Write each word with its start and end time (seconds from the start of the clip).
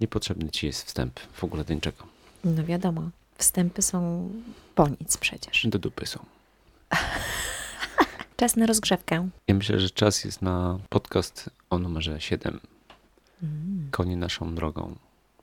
Niepotrzebny 0.00 0.50
ci 0.50 0.66
jest 0.66 0.86
wstęp 0.86 1.20
w 1.20 1.44
ogóle 1.44 1.64
do 1.64 1.74
niczego. 1.74 2.04
No 2.44 2.64
wiadomo, 2.64 3.10
wstępy 3.38 3.82
są 3.82 4.30
po 4.74 4.88
nic 4.88 5.16
przecież. 5.16 5.66
Do 5.66 5.78
dupy 5.78 6.06
są. 6.06 6.24
Czas 8.36 8.56
na 8.56 8.66
rozgrzewkę. 8.66 9.28
Ja 9.48 9.54
myślę, 9.54 9.80
że 9.80 9.90
czas 9.90 10.24
jest 10.24 10.42
na 10.42 10.78
podcast 10.88 11.50
o 11.70 11.78
numerze 11.78 12.20
7. 12.20 12.60
Mm. 13.42 13.88
Konie 13.90 14.16
naszą 14.16 14.54
drogą. 14.54 14.94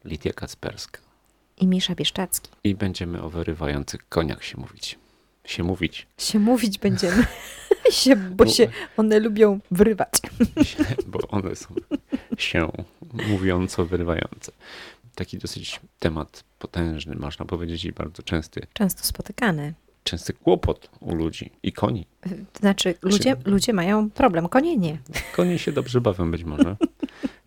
Lidia 0.05 0.33
Kacperska. 0.33 0.99
I 1.57 1.67
Misza 1.67 1.95
Bieszczacki. 1.95 2.49
I 2.63 2.75
będziemy 2.75 3.21
o 3.21 3.29
wyrywających 3.29 4.09
koniach 4.09 4.43
się 4.43 4.57
mówić. 4.57 4.99
Się 5.45 5.63
mówić. 5.63 6.07
Się 6.17 6.39
mówić 6.39 6.77
będziemy. 6.79 7.25
się, 7.91 8.15
bo 8.15 8.47
się 8.47 8.67
one 8.97 9.19
lubią 9.19 9.59
wrywać. 9.71 10.11
Się, 10.63 10.83
bo 11.07 11.19
one 11.27 11.55
są 11.55 11.75
się 12.37 12.71
mówiąco 13.27 13.85
wyrywające. 13.85 14.51
Taki 15.15 15.37
dosyć 15.37 15.79
temat 15.99 16.43
potężny, 16.59 17.15
można 17.15 17.45
powiedzieć, 17.45 17.85
i 17.85 17.91
bardzo 17.91 18.23
częsty. 18.23 18.67
Często 18.73 19.03
spotykany. 19.03 19.73
Częsty 20.03 20.33
kłopot 20.33 20.89
u 20.99 21.15
ludzi 21.15 21.51
i 21.63 21.73
koni. 21.73 22.07
Znaczy, 22.59 22.95
ludzie, 23.01 23.35
ludzie 23.45 23.73
mają 23.73 24.09
problem, 24.09 24.49
konie 24.49 24.77
nie. 24.77 24.97
Konie 25.35 25.59
się 25.59 25.71
dobrze 25.71 26.01
bawią 26.01 26.31
być 26.31 26.43
może. 26.43 26.75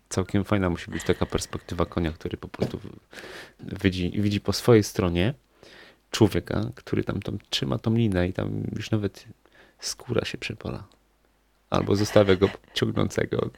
Całkiem 0.09 0.43
fajna 0.43 0.69
musi 0.69 0.91
być 0.91 1.03
taka 1.03 1.25
perspektywa 1.25 1.85
konia, 1.85 2.11
który 2.11 2.37
po 2.37 2.47
prostu 2.47 2.79
widzi, 3.83 4.11
widzi 4.21 4.41
po 4.41 4.53
swojej 4.53 4.83
stronie 4.83 5.33
człowieka, 6.11 6.71
który 6.75 7.03
tam, 7.03 7.21
tam 7.21 7.37
trzyma 7.49 7.77
tą 7.77 7.95
linę 7.95 8.27
i 8.27 8.33
tam 8.33 8.63
już 8.75 8.91
nawet 8.91 9.25
skóra 9.79 10.25
się 10.25 10.37
przepola. 10.37 10.83
Albo 11.69 11.95
zostawia 11.95 12.35
go 12.35 12.49
ciągnącego 12.73 13.49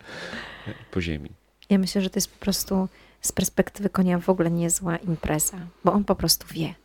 po 0.91 1.01
ziemi. 1.01 1.29
Ja 1.71 1.77
myślę, 1.77 2.01
że 2.01 2.09
to 2.09 2.17
jest 2.17 2.31
po 2.31 2.39
prostu 2.39 2.87
z 3.21 3.31
perspektywy 3.31 3.89
konia 3.89 4.19
w 4.19 4.29
ogóle 4.29 4.51
niezła 4.51 4.97
impreza, 4.97 5.57
bo 5.83 5.93
on 5.93 6.03
po 6.03 6.15
prostu 6.15 6.47
wie. 6.53 6.75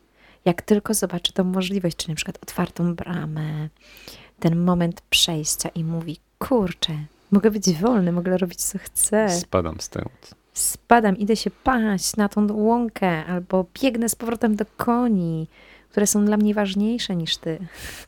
Jak 0.45 0.63
tylko 0.63 0.95
zobaczy 0.95 1.33
tą 1.33 1.45
możliwość, 1.45 1.97
czy 1.97 2.09
na 2.09 2.15
przykład 2.15 2.39
otwartą 2.43 2.95
bramę, 2.95 3.69
ten 4.41 4.65
moment 4.65 5.01
przejścia 5.01 5.69
i 5.69 5.85
mówi, 5.85 6.21
kurczę, 6.39 6.99
mogę 7.31 7.51
być 7.51 7.73
wolny, 7.73 8.13
mogę 8.13 8.39
robić 8.39 8.65
co 8.65 8.79
chcę. 8.79 9.31
Spadam 9.31 9.81
stąd. 9.81 10.35
Spadam, 10.55 11.17
idę 11.17 11.37
się 11.37 11.51
paść 11.51 12.17
na 12.17 12.29
tą 12.29 12.53
łąkę, 12.53 13.25
albo 13.25 13.67
biegnę 13.83 14.09
z 14.09 14.15
powrotem 14.15 14.57
do 14.57 14.65
koni, 14.77 15.49
które 15.91 16.07
są 16.07 16.25
dla 16.25 16.37
mnie 16.37 16.55
ważniejsze 16.55 17.17
niż 17.17 17.37
ty. 17.37 17.59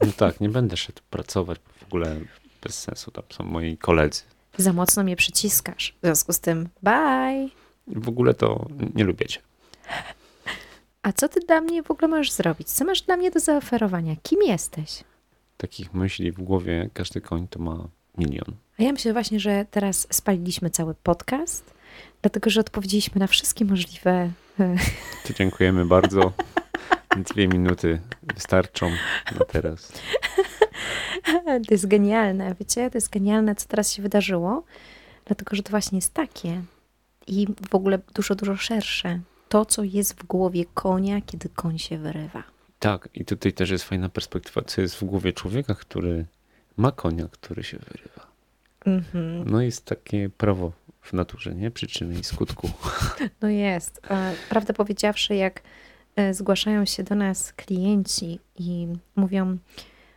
No 0.01 0.13
tak, 0.17 0.41
nie 0.41 0.49
będę 0.49 0.77
szedł 0.77 1.03
pracować, 1.11 1.59
bo 1.59 1.85
w 1.85 1.89
ogóle 1.89 2.21
bez 2.63 2.83
sensu, 2.83 3.11
tam 3.11 3.25
są 3.31 3.45
moi 3.45 3.77
koledzy. 3.77 4.23
Za 4.59 4.73
mocno 4.73 5.03
mnie 5.05 5.17
przyciskasz. 5.17 5.95
W 6.03 6.07
związku 6.07 6.33
z 6.33 6.41
tym, 6.41 6.69
bye. 6.83 7.49
W 7.87 8.09
ogóle 8.09 8.35
to 8.35 8.67
nie 8.95 9.05
lubię 9.05 9.27
cię. 9.27 9.41
A 11.03 11.13
co 11.13 11.29
ty 11.29 11.41
dla 11.41 11.61
mnie 11.61 11.83
w 11.83 11.91
ogóle 11.91 12.09
możesz 12.09 12.33
zrobić? 12.33 12.69
Co 12.69 12.85
masz 12.85 13.03
dla 13.03 13.17
mnie 13.17 13.31
do 13.31 13.41
zaoferowania? 13.41 14.17
Kim 14.23 14.43
jesteś? 14.43 15.05
Takich 15.57 15.95
myśli 15.95 16.33
w 16.33 16.43
głowie 16.43 16.91
każdy 16.95 17.21
koń 17.21 17.49
to 17.49 17.59
ma 17.59 17.89
milion. 18.19 18.55
A 18.79 18.83
ja 18.83 18.93
myślę 18.93 19.13
właśnie, 19.13 19.41
że 19.41 19.67
teraz 19.71 20.07
spaliliśmy 20.11 20.71
cały 20.71 20.95
podcast, 20.95 21.75
dlatego 22.23 22.51
że 22.51 22.61
odpowiedzieliśmy 22.61 23.19
na 23.21 23.27
wszystkie 23.27 23.65
możliwe. 23.65 24.31
e, 24.61 24.77
To 25.27 25.33
dziękujemy 25.33 25.85
bardzo. 25.85 26.33
Dwie 27.33 27.49
minuty 27.49 28.01
wystarczą 28.35 28.91
na 29.39 29.45
teraz. 29.45 29.93
To 31.67 31.75
jest 31.75 31.87
genialne, 31.87 32.55
wiecie? 32.61 32.91
To 32.91 32.97
jest 32.97 33.11
genialne, 33.11 33.55
co 33.55 33.69
teraz 33.69 33.93
się 33.93 34.03
wydarzyło, 34.03 34.65
dlatego 35.25 35.57
że 35.57 35.63
to 35.63 35.71
właśnie 35.71 35.99
jest 35.99 36.15
takie 36.15 36.63
i 37.27 37.47
w 37.71 37.75
ogóle 37.75 37.99
dużo, 38.15 38.35
dużo 38.35 38.57
szersze. 38.57 39.21
To, 39.49 39.65
co 39.65 39.85
jest 39.85 40.21
w 40.21 40.27
głowie 40.27 40.65
konia, 40.75 41.21
kiedy 41.21 41.49
koń 41.49 41.79
się 41.79 41.99
wyrywa. 41.99 42.43
Tak, 42.79 43.09
i 43.15 43.25
tutaj 43.25 43.53
też 43.53 43.71
jest 43.71 43.85
fajna 43.85 44.09
perspektywa, 44.09 44.63
co 44.63 44.81
jest 44.81 44.97
w 44.97 45.05
głowie 45.05 45.33
człowieka, 45.33 45.75
który 45.75 46.27
ma 46.77 46.93
konia, 46.93 47.29
który 47.31 47.63
się 47.63 47.79
wyrywa. 47.79 48.27
Mhm. 48.87 49.51
No 49.51 49.61
jest 49.61 49.85
takie 49.85 50.29
prawo 50.29 50.73
w 51.01 51.13
naturze, 51.13 51.55
nie? 51.55 51.71
Przyczyny 51.71 52.21
i 52.21 52.25
skutku. 52.25 52.71
No 53.43 53.49
jest. 53.49 54.01
Prawdę 54.49 54.75
powiedziawszy, 54.75 55.35
jak 55.35 55.63
e, 56.17 56.35
zgłaszają 56.35 56.85
się 56.85 57.03
do 57.03 57.15
nas 57.15 57.53
klienci 57.53 58.39
i 58.59 58.89
mówią, 59.17 59.59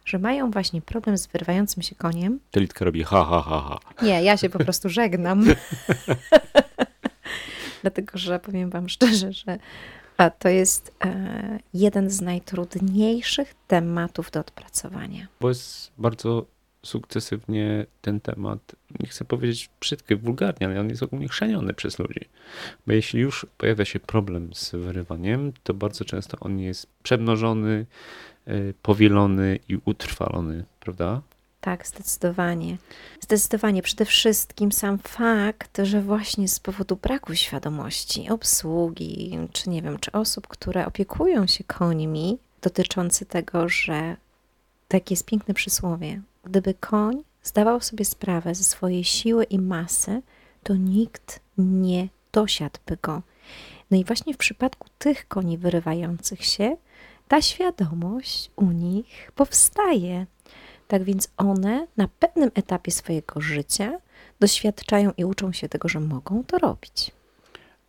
że 0.05 0.19
mają 0.19 0.51
właśnie 0.51 0.81
problem 0.81 1.17
z 1.17 1.27
wyrywającym 1.27 1.83
się 1.83 1.95
koniem, 1.95 2.39
Telitka 2.51 2.85
robi 2.85 3.03
ha, 3.03 3.25
ha, 3.25 3.41
ha, 3.41 3.61
ha. 3.61 4.05
Nie, 4.05 4.23
ja 4.23 4.37
się 4.37 4.49
po 4.49 4.59
prostu 4.65 4.89
żegnam. 4.89 5.45
Dlatego, 7.81 8.17
że 8.17 8.39
powiem 8.39 8.69
Wam 8.69 8.89
szczerze, 8.89 9.33
że 9.33 9.59
to 10.39 10.49
jest 10.49 10.95
e, 11.05 11.59
jeden 11.73 12.09
z 12.09 12.21
najtrudniejszych 12.21 13.53
tematów 13.67 14.31
do 14.31 14.39
odpracowania. 14.39 15.27
Bo 15.39 15.49
jest 15.49 15.91
bardzo 15.97 16.45
sukcesywnie 16.83 17.85
ten 18.01 18.19
temat, 18.19 18.75
nie 18.99 19.07
chcę 19.07 19.25
powiedzieć 19.25 19.69
brzydki, 19.79 20.15
wulgarnie, 20.15 20.67
ale 20.67 20.79
on 20.79 20.89
jest 20.89 21.03
ogólnie 21.03 21.27
chrzaniony 21.27 21.73
przez 21.73 21.99
ludzi. 21.99 22.21
Bo 22.87 22.93
jeśli 22.93 23.19
już 23.19 23.45
pojawia 23.57 23.85
się 23.85 23.99
problem 23.99 24.53
z 24.53 24.71
wyrywaniem, 24.71 25.53
to 25.63 25.73
bardzo 25.73 26.05
często 26.05 26.37
on 26.39 26.59
jest 26.59 26.87
przemnożony, 27.03 27.85
y, 28.47 28.73
powielony 28.81 29.59
i 29.69 29.77
utrwalony, 29.85 30.65
prawda? 30.79 31.21
Tak, 31.61 31.87
zdecydowanie. 31.87 32.77
Zdecydowanie. 33.19 33.81
Przede 33.81 34.05
wszystkim 34.05 34.71
sam 34.71 34.97
fakt, 34.97 35.81
że 35.83 36.01
właśnie 36.01 36.47
z 36.47 36.59
powodu 36.59 36.95
braku 36.95 37.35
świadomości 37.35 38.29
obsługi, 38.29 39.37
czy 39.51 39.69
nie 39.69 39.81
wiem, 39.81 39.99
czy 39.99 40.11
osób, 40.11 40.47
które 40.47 40.85
opiekują 40.85 41.47
się 41.47 41.63
końmi, 41.63 42.37
dotyczący 42.61 43.25
tego, 43.25 43.69
że 43.69 44.17
takie 44.87 45.13
jest 45.13 45.25
piękne 45.25 45.53
przysłowie. 45.53 46.21
Gdyby 46.43 46.73
koń 46.73 47.23
zdawał 47.43 47.81
sobie 47.81 48.05
sprawę 48.05 48.55
ze 48.55 48.63
swojej 48.63 49.03
siły 49.03 49.43
i 49.43 49.59
masy, 49.59 50.21
to 50.63 50.75
nikt 50.75 51.39
nie 51.57 52.07
dosiadłby 52.31 52.97
go. 53.01 53.21
No 53.91 53.97
i 53.97 54.03
właśnie 54.03 54.33
w 54.33 54.37
przypadku 54.37 54.87
tych 54.97 55.27
koni 55.27 55.57
wyrywających 55.57 56.45
się, 56.45 56.77
ta 57.27 57.41
świadomość 57.41 58.51
u 58.55 58.71
nich 58.71 59.31
powstaje. 59.35 60.25
Tak 60.87 61.03
więc 61.03 61.31
one 61.37 61.87
na 61.97 62.07
pewnym 62.07 62.51
etapie 62.53 62.91
swojego 62.91 63.41
życia 63.41 63.99
doświadczają 64.39 65.11
i 65.17 65.25
uczą 65.25 65.51
się 65.51 65.69
tego, 65.69 65.89
że 65.89 65.99
mogą 65.99 66.43
to 66.43 66.57
robić. 66.57 67.11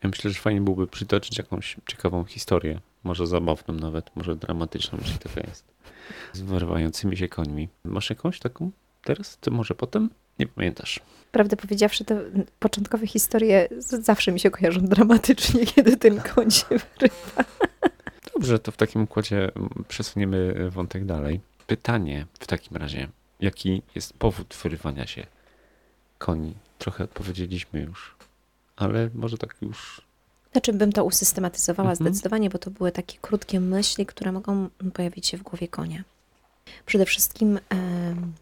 Ja 0.03 0.09
myślę, 0.09 0.31
że 0.31 0.41
fajnie 0.41 0.61
byłoby 0.61 0.87
przytoczyć 0.87 1.39
jakąś 1.39 1.77
ciekawą 1.87 2.25
historię, 2.25 2.81
może 3.05 3.27
zabawną 3.27 3.75
nawet, 3.75 4.17
może 4.17 4.37
dramatyczną, 4.37 4.99
jeśli 5.03 5.19
taka 5.19 5.41
jest, 5.41 5.65
z 6.33 6.41
wyrywającymi 6.41 7.17
się 7.17 7.29
końmi. 7.29 7.69
Masz 7.85 8.11
jakąś 8.11 8.39
taką 8.39 8.71
teraz? 9.05 9.37
Ty 9.37 9.51
może 9.51 9.75
potem? 9.75 10.11
Nie 10.39 10.47
pamiętasz. 10.47 11.01
Prawdę 11.33 11.57
powiedziawszy, 11.57 12.05
te 12.05 12.21
początkowe 12.59 13.07
historie 13.07 13.69
zawsze 13.79 14.33
mi 14.33 14.41
się 14.41 14.51
kojarzą 14.51 14.81
dramatycznie, 14.81 15.67
kiedy 15.75 15.97
ten 15.97 16.21
koń 16.21 16.51
się 16.51 16.67
wyrywa. 16.69 17.45
Dobrze, 18.35 18.59
to 18.59 18.73
w 18.73 18.77
takim 18.77 19.03
układzie 19.03 19.55
mm, 19.57 19.85
przesuniemy 19.89 20.71
wątek 20.71 21.05
dalej. 21.05 21.41
Pytanie 21.67 22.27
w 22.41 22.47
takim 22.47 22.77
razie, 22.77 23.09
jaki 23.41 23.83
jest 23.95 24.15
powód 24.19 24.55
wyrywania 24.63 25.07
się 25.07 25.27
koni? 26.19 26.55
Trochę 26.79 27.05
odpowiedzieliśmy 27.05 27.81
już, 27.81 28.17
ale 28.77 29.11
może 29.15 29.39
tak 29.39 29.57
już 29.63 30.03
Znaczy 30.53 30.73
bym 30.73 30.93
to 30.93 31.05
usystematyzowała 31.05 31.91
Mhm. 31.91 32.07
zdecydowanie, 32.07 32.51
bo 32.51 32.59
to 32.59 32.71
były 32.71 32.93
takie 32.93 33.19
krótkie 33.21 33.61
myśli, 33.61 34.07
które 34.07 34.33
mogą 34.33 34.69
pojawić 34.95 35.27
się 35.27 35.37
w 35.37 35.43
głowie 35.43 35.69
konia. 35.69 36.05
Przede 36.87 37.07
wszystkim 37.07 37.61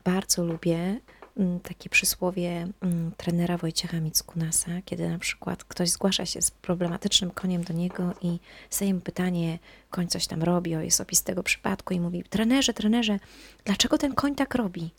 bardzo 0.04 0.44
lubię 0.44 1.00
mm, 1.36 1.60
takie 1.60 1.90
przysłowie 1.90 2.68
mm, 2.82 3.12
trenera 3.16 3.56
Wojciecha 3.56 4.00
Mickunasa, 4.00 4.70
kiedy 4.84 5.08
na 5.08 5.18
przykład 5.18 5.64
ktoś 5.64 5.90
zgłasza 5.90 6.26
się 6.26 6.42
z 6.42 6.50
problematycznym 6.50 7.30
koniem 7.30 7.64
do 7.64 7.74
niego 7.74 8.14
i 8.22 8.38
zadaje 8.70 8.94
mu 8.94 9.00
pytanie, 9.00 9.58
koń 9.90 10.08
coś 10.08 10.26
tam 10.26 10.42
robi, 10.42 10.76
o 10.76 10.80
jest 10.80 11.00
opis 11.00 11.22
tego 11.22 11.42
przypadku 11.42 11.94
i 11.94 12.00
mówi, 12.00 12.24
trenerze, 12.30 12.74
trenerze, 12.74 13.18
dlaczego 13.64 13.98
ten 13.98 14.14
koń 14.14 14.34
tak 14.34 14.54
robi? 14.54 14.90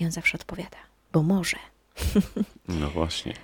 I 0.00 0.04
on 0.04 0.10
zawsze 0.10 0.38
odpowiada, 0.38 0.76
bo 1.12 1.22
może. 1.22 1.56
No 2.68 2.90
właśnie. 2.90 3.34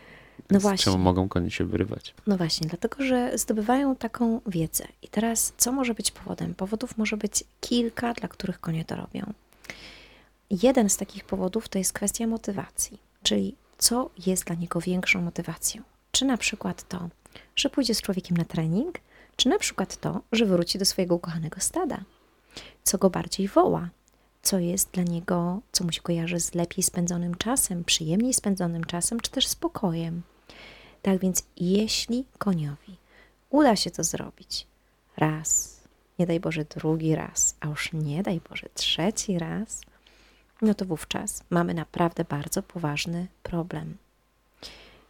No 0.50 0.60
właśnie. 0.60 0.84
Czemu 0.84 0.98
mogą 0.98 1.28
konie 1.28 1.50
się 1.50 1.64
wyrywać? 1.64 2.14
No 2.26 2.36
właśnie, 2.36 2.68
dlatego 2.68 3.04
że 3.04 3.38
zdobywają 3.38 3.96
taką 3.96 4.40
wiedzę. 4.46 4.84
I 5.02 5.08
teraz, 5.08 5.52
co 5.56 5.72
może 5.72 5.94
być 5.94 6.10
powodem? 6.10 6.54
Powodów 6.54 6.98
może 6.98 7.16
być 7.16 7.44
kilka, 7.60 8.14
dla 8.14 8.28
których 8.28 8.60
konie 8.60 8.84
to 8.84 8.96
robią. 8.96 9.32
Jeden 10.50 10.90
z 10.90 10.96
takich 10.96 11.24
powodów 11.24 11.68
to 11.68 11.78
jest 11.78 11.92
kwestia 11.92 12.26
motywacji, 12.26 12.98
czyli 13.22 13.54
co 13.78 14.10
jest 14.26 14.44
dla 14.44 14.56
niego 14.56 14.80
większą 14.80 15.22
motywacją. 15.22 15.82
Czy 16.12 16.24
na 16.24 16.36
przykład 16.36 16.88
to, 16.88 17.08
że 17.56 17.70
pójdzie 17.70 17.94
z 17.94 18.02
człowiekiem 18.02 18.36
na 18.36 18.44
trening, 18.44 18.98
czy 19.36 19.48
na 19.48 19.58
przykład 19.58 19.96
to, 19.96 20.20
że 20.32 20.46
wróci 20.46 20.78
do 20.78 20.84
swojego 20.84 21.14
ukochanego 21.14 21.60
stada. 21.60 22.04
Co 22.82 22.98
go 22.98 23.10
bardziej 23.10 23.48
woła, 23.48 23.88
co 24.42 24.58
jest 24.58 24.90
dla 24.90 25.02
niego, 25.02 25.60
co 25.72 25.84
mu 25.84 25.92
się 25.92 26.00
kojarzy 26.00 26.40
z 26.40 26.54
lepiej 26.54 26.82
spędzonym 26.82 27.34
czasem, 27.34 27.84
przyjemniej 27.84 28.34
spędzonym 28.34 28.84
czasem, 28.84 29.20
czy 29.20 29.30
też 29.30 29.46
spokojem. 29.46 30.22
Tak 31.02 31.18
więc, 31.18 31.44
jeśli 31.56 32.24
koniowi 32.38 32.96
uda 33.50 33.76
się 33.76 33.90
to 33.90 34.04
zrobić 34.04 34.66
raz, 35.16 35.80
nie 36.18 36.26
daj 36.26 36.40
Boże 36.40 36.64
drugi 36.64 37.14
raz, 37.14 37.56
a 37.60 37.68
już 37.68 37.92
nie 37.92 38.22
daj 38.22 38.40
Boże 38.50 38.68
trzeci 38.74 39.38
raz, 39.38 39.80
no 40.62 40.74
to 40.74 40.84
wówczas 40.84 41.44
mamy 41.50 41.74
naprawdę 41.74 42.24
bardzo 42.24 42.62
poważny 42.62 43.26
problem. 43.42 43.96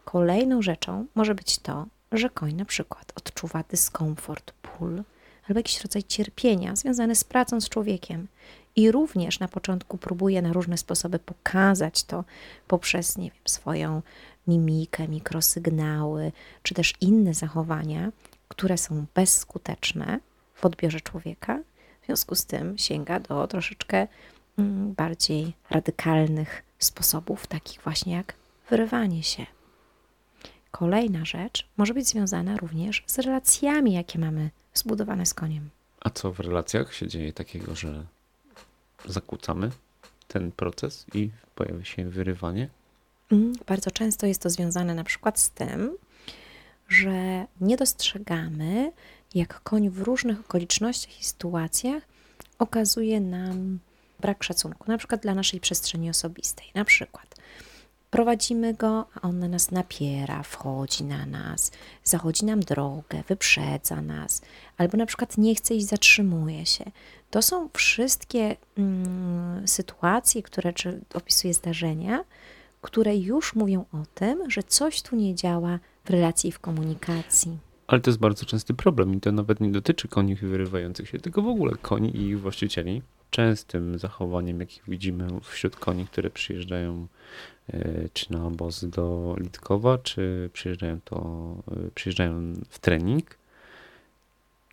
Kolejną 0.05 0.61
rzeczą 0.61 1.05
może 1.15 1.35
być 1.35 1.57
to, 1.57 1.85
że 2.11 2.29
koń 2.29 2.53
na 2.53 2.65
przykład 2.65 3.13
odczuwa 3.15 3.63
dyskomfort, 3.69 4.53
ból 4.63 5.03
albo 5.47 5.59
jakiś 5.59 5.81
rodzaj 5.81 6.03
cierpienia 6.03 6.75
związany 6.75 7.15
z 7.15 7.23
pracą 7.23 7.61
z 7.61 7.69
człowiekiem. 7.69 8.27
I 8.75 8.91
również 8.91 9.39
na 9.39 9.47
początku 9.47 9.97
próbuje 9.97 10.41
na 10.41 10.53
różne 10.53 10.77
sposoby 10.77 11.19
pokazać 11.19 12.03
to 12.03 12.23
poprzez, 12.67 13.17
nie 13.17 13.31
wiem, 13.31 13.41
swoją 13.45 14.01
mimikę, 14.47 15.07
mikrosygnały, 15.07 16.31
czy 16.63 16.73
też 16.73 16.93
inne 17.01 17.33
zachowania, 17.33 18.11
które 18.47 18.77
są 18.77 19.05
bezskuteczne 19.15 20.19
w 20.55 20.65
odbiorze 20.65 21.01
człowieka. 21.01 21.59
W 22.01 22.05
związku 22.05 22.35
z 22.35 22.45
tym 22.45 22.77
sięga 22.77 23.19
do 23.19 23.47
troszeczkę 23.47 24.07
mm, 24.57 24.93
bardziej 24.93 25.53
radykalnych 25.69 26.63
sposobów, 26.79 27.47
takich 27.47 27.81
właśnie 27.81 28.13
jak 28.13 28.33
wyrywanie 28.69 29.23
się. 29.23 29.45
Kolejna 30.71 31.25
rzecz 31.25 31.67
może 31.77 31.93
być 31.93 32.07
związana 32.07 32.57
również 32.57 33.03
z 33.07 33.19
relacjami, 33.19 33.93
jakie 33.93 34.19
mamy 34.19 34.49
zbudowane 34.73 35.25
z 35.25 35.33
koniem. 35.33 35.69
A 35.99 36.09
co 36.09 36.31
w 36.31 36.39
relacjach 36.39 36.93
się 36.93 37.07
dzieje 37.07 37.33
takiego, 37.33 37.75
że 37.75 38.05
zakłócamy 39.05 39.71
ten 40.27 40.51
proces 40.51 41.05
i 41.13 41.29
pojawia 41.55 41.85
się 41.85 42.09
wyrywanie? 42.09 42.69
Mm, 43.31 43.53
bardzo 43.67 43.91
często 43.91 44.27
jest 44.27 44.41
to 44.41 44.49
związane 44.49 44.95
na 44.95 45.03
przykład 45.03 45.39
z 45.39 45.49
tym, 45.49 45.97
że 46.89 47.45
nie 47.61 47.77
dostrzegamy, 47.77 48.91
jak 49.35 49.61
koń 49.63 49.89
w 49.89 50.01
różnych 50.01 50.39
okolicznościach 50.39 51.21
i 51.21 51.23
sytuacjach 51.23 52.03
okazuje 52.59 53.21
nam 53.21 53.79
brak 54.19 54.43
szacunku, 54.43 54.91
na 54.91 54.97
przykład 54.97 55.21
dla 55.21 55.35
naszej 55.35 55.59
przestrzeni 55.59 56.09
osobistej. 56.09 56.67
Na 56.75 56.85
przykład 56.85 57.35
prowadzimy 58.11 58.73
go, 58.73 59.05
a 59.15 59.21
on 59.21 59.39
na 59.39 59.47
nas 59.47 59.71
napiera, 59.71 60.43
wchodzi 60.43 61.03
na 61.03 61.25
nas, 61.25 61.71
zachodzi 62.03 62.45
nam 62.45 62.59
drogę, 62.59 63.23
wyprzedza 63.27 64.01
nas, 64.01 64.41
albo 64.77 64.97
na 64.97 65.05
przykład 65.05 65.37
nie 65.37 65.55
chce 65.55 65.75
i 65.75 65.83
zatrzymuje 65.83 66.65
się. 66.65 66.91
To 67.33 67.41
są 67.41 67.69
wszystkie 67.73 68.55
mm, 68.77 69.67
sytuacje, 69.67 70.43
które 70.43 70.73
czy 70.73 70.99
opisuje 71.13 71.53
zdarzenia, 71.53 72.23
które 72.81 73.17
już 73.17 73.55
mówią 73.55 73.85
o 73.93 74.03
tym, 74.15 74.51
że 74.51 74.63
coś 74.63 75.01
tu 75.01 75.15
nie 75.15 75.35
działa 75.35 75.79
w 76.05 76.09
relacji 76.09 76.51
w 76.51 76.59
komunikacji. 76.59 77.57
Ale 77.87 78.01
to 78.01 78.09
jest 78.09 78.19
bardzo 78.19 78.45
częsty 78.45 78.73
problem 78.73 79.13
i 79.15 79.19
to 79.19 79.31
nawet 79.31 79.59
nie 79.59 79.71
dotyczy 79.71 80.07
koni 80.07 80.35
wyrywających 80.35 81.09
się, 81.09 81.19
tylko 81.19 81.41
w 81.41 81.47
ogóle 81.47 81.75
koni 81.81 82.17
i 82.17 82.27
ich 82.27 82.39
właścicieli. 82.39 83.01
Częstym 83.29 83.99
zachowaniem, 83.99 84.59
jakich 84.59 84.83
widzimy 84.87 85.27
wśród 85.41 85.75
koni, 85.75 86.05
które 86.05 86.29
przyjeżdżają 86.29 87.07
e, 87.73 88.09
czy 88.13 88.33
na 88.33 88.45
obóz 88.45 88.85
do 88.85 89.35
Litkowa, 89.39 89.97
czy 89.97 90.49
przyjeżdżają, 90.53 90.99
to, 91.05 91.17
e, 91.71 91.91
przyjeżdżają 91.95 92.53
w 92.69 92.79
trening, 92.79 93.37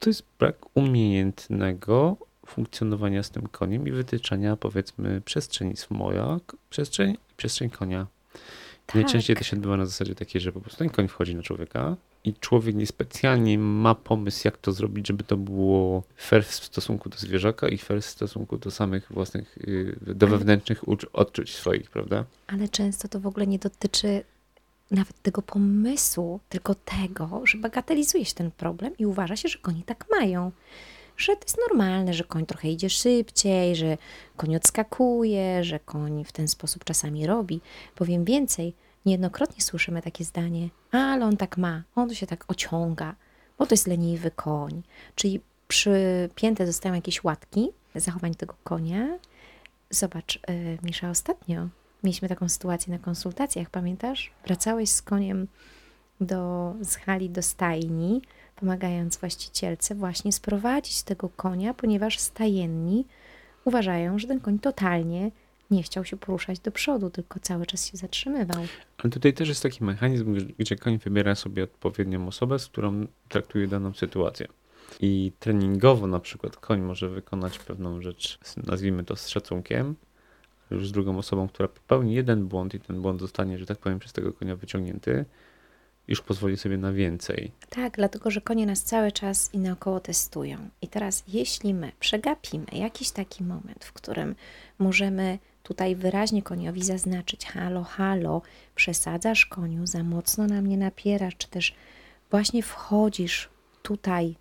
to 0.00 0.10
jest 0.10 0.22
brak 0.38 0.56
umiejętnego 0.74 2.16
funkcjonowania 2.50 3.22
z 3.22 3.30
tym 3.30 3.48
koniem 3.48 3.88
i 3.88 3.90
wytyczania 3.92 4.56
powiedzmy 4.56 5.20
przestrzeni 5.20 5.76
swoja, 5.76 6.40
przestrzeń, 6.70 7.16
przestrzeń 7.36 7.70
konia. 7.70 8.06
Tak. 8.86 8.94
Najczęściej 8.94 9.36
to 9.36 9.44
się 9.44 9.56
odbywa 9.56 9.76
na 9.76 9.86
zasadzie 9.86 10.14
takiej, 10.14 10.40
że 10.40 10.52
po 10.52 10.60
prostu 10.60 10.78
ten 10.78 10.90
koń 10.90 11.08
wchodzi 11.08 11.34
na 11.34 11.42
człowieka 11.42 11.96
i 12.24 12.34
człowiek 12.34 12.76
niespecjalnie 12.76 13.58
ma 13.58 13.94
pomysł, 13.94 14.40
jak 14.44 14.58
to 14.58 14.72
zrobić, 14.72 15.08
żeby 15.08 15.24
to 15.24 15.36
było 15.36 16.02
fair 16.16 16.44
w 16.44 16.54
stosunku 16.54 17.08
do 17.08 17.18
zwierzaka 17.18 17.68
i 17.68 17.78
fair 17.78 18.02
w 18.02 18.06
stosunku 18.06 18.56
do 18.56 18.70
samych 18.70 19.12
własnych, 19.12 19.58
y, 19.58 19.96
do 20.14 20.26
wewnętrznych 20.26 20.82
odczuć 21.12 21.54
swoich, 21.54 21.90
prawda? 21.90 22.24
Ale 22.46 22.68
często 22.68 23.08
to 23.08 23.20
w 23.20 23.26
ogóle 23.26 23.46
nie 23.46 23.58
dotyczy 23.58 24.22
nawet 24.90 25.22
tego 25.22 25.42
pomysłu, 25.42 26.40
tylko 26.48 26.74
tego, 26.74 27.40
że 27.44 27.58
bagatelizuje 27.58 28.24
się 28.24 28.34
ten 28.34 28.50
problem 28.50 28.96
i 28.98 29.06
uważa 29.06 29.36
się, 29.36 29.48
że 29.48 29.58
koni 29.58 29.82
tak 29.82 30.06
mają. 30.10 30.52
Że 31.20 31.36
to 31.36 31.44
jest 31.44 31.58
normalne, 31.68 32.14
że 32.14 32.24
koń 32.24 32.46
trochę 32.46 32.68
idzie 32.68 32.90
szybciej, 32.90 33.76
że 33.76 33.98
koń 34.36 34.56
odskakuje, 34.56 35.64
że 35.64 35.80
koń 35.80 36.24
w 36.24 36.32
ten 36.32 36.48
sposób 36.48 36.84
czasami 36.84 37.26
robi. 37.26 37.60
Powiem 37.94 38.24
więcej, 38.24 38.74
Niejednokrotnie 39.06 39.62
słyszymy 39.62 40.02
takie 40.02 40.24
zdanie, 40.24 40.68
ale 40.92 41.24
on 41.26 41.36
tak 41.36 41.58
ma, 41.58 41.82
on 41.94 42.14
się 42.14 42.26
tak 42.26 42.44
ociąga, 42.48 43.14
bo 43.58 43.66
to 43.66 43.74
jest 43.74 43.86
leniwy 43.86 44.30
koń. 44.30 44.82
Czyli 45.14 45.40
przypięte 45.68 46.66
zostają 46.66 46.94
jakieś 46.94 47.24
łatki 47.24 47.68
zachowań 47.94 48.34
tego 48.34 48.54
konia. 48.64 49.18
Zobacz, 49.90 50.40
yy, 50.48 50.78
Misza, 50.82 51.10
ostatnio 51.10 51.68
mieliśmy 52.02 52.28
taką 52.28 52.48
sytuację 52.48 52.92
na 52.92 52.98
konsultacjach, 52.98 53.70
pamiętasz? 53.70 54.32
Wracałeś 54.46 54.90
z 54.90 55.02
koniem 55.02 55.48
do, 56.20 56.74
z 56.80 56.96
hali 56.96 57.30
do 57.30 57.42
stajni, 57.42 58.22
pomagając 58.60 59.16
właścicielce 59.16 59.94
właśnie 59.94 60.32
sprowadzić 60.32 61.02
tego 61.02 61.28
konia, 61.28 61.74
ponieważ 61.74 62.18
stajenni 62.18 63.04
uważają, 63.64 64.18
że 64.18 64.26
ten 64.28 64.40
koń 64.40 64.58
totalnie 64.58 65.30
nie 65.70 65.82
chciał 65.82 66.04
się 66.04 66.16
poruszać 66.16 66.58
do 66.58 66.70
przodu, 66.70 67.10
tylko 67.10 67.40
cały 67.40 67.66
czas 67.66 67.86
się 67.86 67.96
zatrzymywał. 67.96 68.62
Ale 68.98 69.10
tutaj 69.10 69.32
też 69.32 69.48
jest 69.48 69.62
taki 69.62 69.84
mechanizm, 69.84 70.36
gdzie 70.58 70.76
koń 70.76 70.98
wybiera 70.98 71.34
sobie 71.34 71.64
odpowiednią 71.64 72.28
osobę, 72.28 72.58
z 72.58 72.66
którą 72.66 73.06
traktuje 73.28 73.68
daną 73.68 73.92
sytuację. 73.92 74.46
I 75.00 75.32
treningowo 75.38 76.06
na 76.06 76.20
przykład 76.20 76.56
koń 76.56 76.80
może 76.80 77.08
wykonać 77.08 77.58
pewną 77.58 78.02
rzecz, 78.02 78.38
nazwijmy 78.56 79.04
to 79.04 79.16
z 79.16 79.28
szacunkiem, 79.28 79.94
już 80.70 80.88
z 80.88 80.92
drugą 80.92 81.18
osobą, 81.18 81.48
która 81.48 81.68
popełni 81.68 82.14
jeden 82.14 82.46
błąd 82.46 82.74
i 82.74 82.80
ten 82.80 83.02
błąd 83.02 83.20
zostanie, 83.20 83.58
że 83.58 83.66
tak 83.66 83.78
powiem, 83.78 83.98
przez 83.98 84.12
tego 84.12 84.32
konia 84.32 84.56
wyciągnięty, 84.56 85.24
już 86.10 86.22
pozwoli 86.22 86.56
sobie 86.56 86.78
na 86.78 86.92
więcej. 86.92 87.52
Tak, 87.68 87.96
dlatego 87.96 88.30
że 88.30 88.40
konie 88.40 88.66
nas 88.66 88.82
cały 88.82 89.12
czas 89.12 89.50
i 89.54 89.58
naokoło 89.58 90.00
testują. 90.00 90.58
I 90.82 90.88
teraz, 90.88 91.24
jeśli 91.28 91.74
my 91.74 91.92
przegapimy 92.00 92.66
jakiś 92.72 93.10
taki 93.10 93.44
moment, 93.44 93.84
w 93.84 93.92
którym 93.92 94.34
możemy 94.78 95.38
tutaj 95.62 95.96
wyraźnie 95.96 96.42
koniowi 96.42 96.84
zaznaczyć: 96.84 97.46
halo, 97.46 97.84
halo, 97.84 98.42
przesadzasz 98.74 99.46
koniu, 99.46 99.86
za 99.86 100.02
mocno 100.02 100.46
na 100.46 100.62
mnie 100.62 100.76
napierasz, 100.76 101.36
czy 101.36 101.48
też 101.48 101.74
właśnie 102.30 102.62
wchodzisz 102.62 103.48
tutaj 103.82 104.36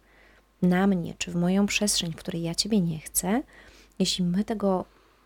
na 0.61 0.87
mnie, 0.87 1.13
czy 1.17 1.31
w 1.31 1.35
moją 1.35 1.65
przestrzeń, 1.65 2.11
w 2.11 2.15
której 2.15 2.41
ja 2.41 2.55
ciebie 2.55 2.81
nie 2.81 2.99
chcę. 2.99 3.43
Jeśli 3.99 4.25
my 4.25 4.43
tego 4.43 4.85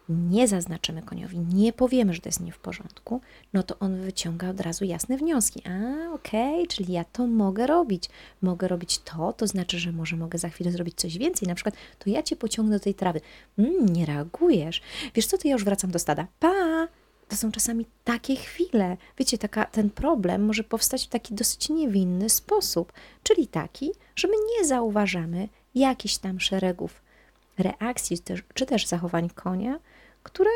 nie 0.09 0.47
zaznaczymy 0.47 1.01
koniowi, 1.01 1.39
nie 1.39 1.73
powiemy, 1.73 2.13
że 2.13 2.21
to 2.21 2.29
jest 2.29 2.39
nie 2.39 2.51
w 2.51 2.59
porządku, 2.59 3.21
no 3.53 3.63
to 3.63 3.79
on 3.79 4.01
wyciąga 4.01 4.49
od 4.49 4.61
razu 4.61 4.85
jasne 4.85 5.17
wnioski. 5.17 5.61
A, 5.67 6.13
okej, 6.13 6.53
okay, 6.53 6.67
czyli 6.67 6.93
ja 6.93 7.03
to 7.03 7.27
mogę 7.27 7.67
robić. 7.67 8.09
Mogę 8.41 8.67
robić 8.67 8.99
to, 8.99 9.33
to 9.33 9.47
znaczy, 9.47 9.79
że 9.79 9.91
może 9.91 10.15
mogę 10.15 10.39
za 10.39 10.49
chwilę 10.49 10.71
zrobić 10.71 10.95
coś 10.95 11.17
więcej. 11.17 11.47
Na 11.47 11.55
przykład, 11.55 11.75
to 11.99 12.09
ja 12.09 12.23
cię 12.23 12.35
pociągnę 12.35 12.75
do 12.75 12.83
tej 12.83 12.93
trawy. 12.93 13.21
Mm, 13.57 13.85
nie 13.85 14.05
reagujesz. 14.05 14.81
Wiesz 15.15 15.25
co, 15.25 15.37
to 15.37 15.47
ja 15.47 15.53
już 15.53 15.63
wracam 15.63 15.91
do 15.91 15.99
stada. 15.99 16.27
Pa! 16.39 16.87
To 17.27 17.35
są 17.35 17.51
czasami 17.51 17.85
takie 18.03 18.35
chwile. 18.35 18.97
Wiecie, 19.17 19.37
taka, 19.37 19.65
ten 19.65 19.89
problem 19.89 20.45
może 20.45 20.63
powstać 20.63 21.05
w 21.05 21.09
taki 21.09 21.33
dosyć 21.33 21.69
niewinny 21.69 22.29
sposób, 22.29 22.93
czyli 23.23 23.47
taki, 23.47 23.91
że 24.15 24.27
my 24.27 24.33
nie 24.57 24.67
zauważamy 24.67 25.49
jakichś 25.75 26.17
tam 26.17 26.39
szeregów 26.39 27.02
reakcji, 27.57 28.17
czy 28.53 28.65
też, 28.65 28.87
zachowań 28.87 29.29
konia, 29.29 29.79
które 30.23 30.51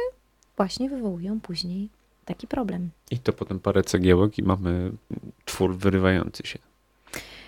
właśnie 0.57 0.89
wywołują 0.89 1.39
później 1.39 1.89
taki 2.25 2.47
problem. 2.47 2.89
I 3.11 3.19
to 3.19 3.33
potem 3.33 3.59
parę 3.59 3.83
cegiełek 3.83 4.37
i 4.37 4.43
mamy 4.43 4.91
twór 5.45 5.77
wyrywający 5.77 6.47
się. 6.47 6.59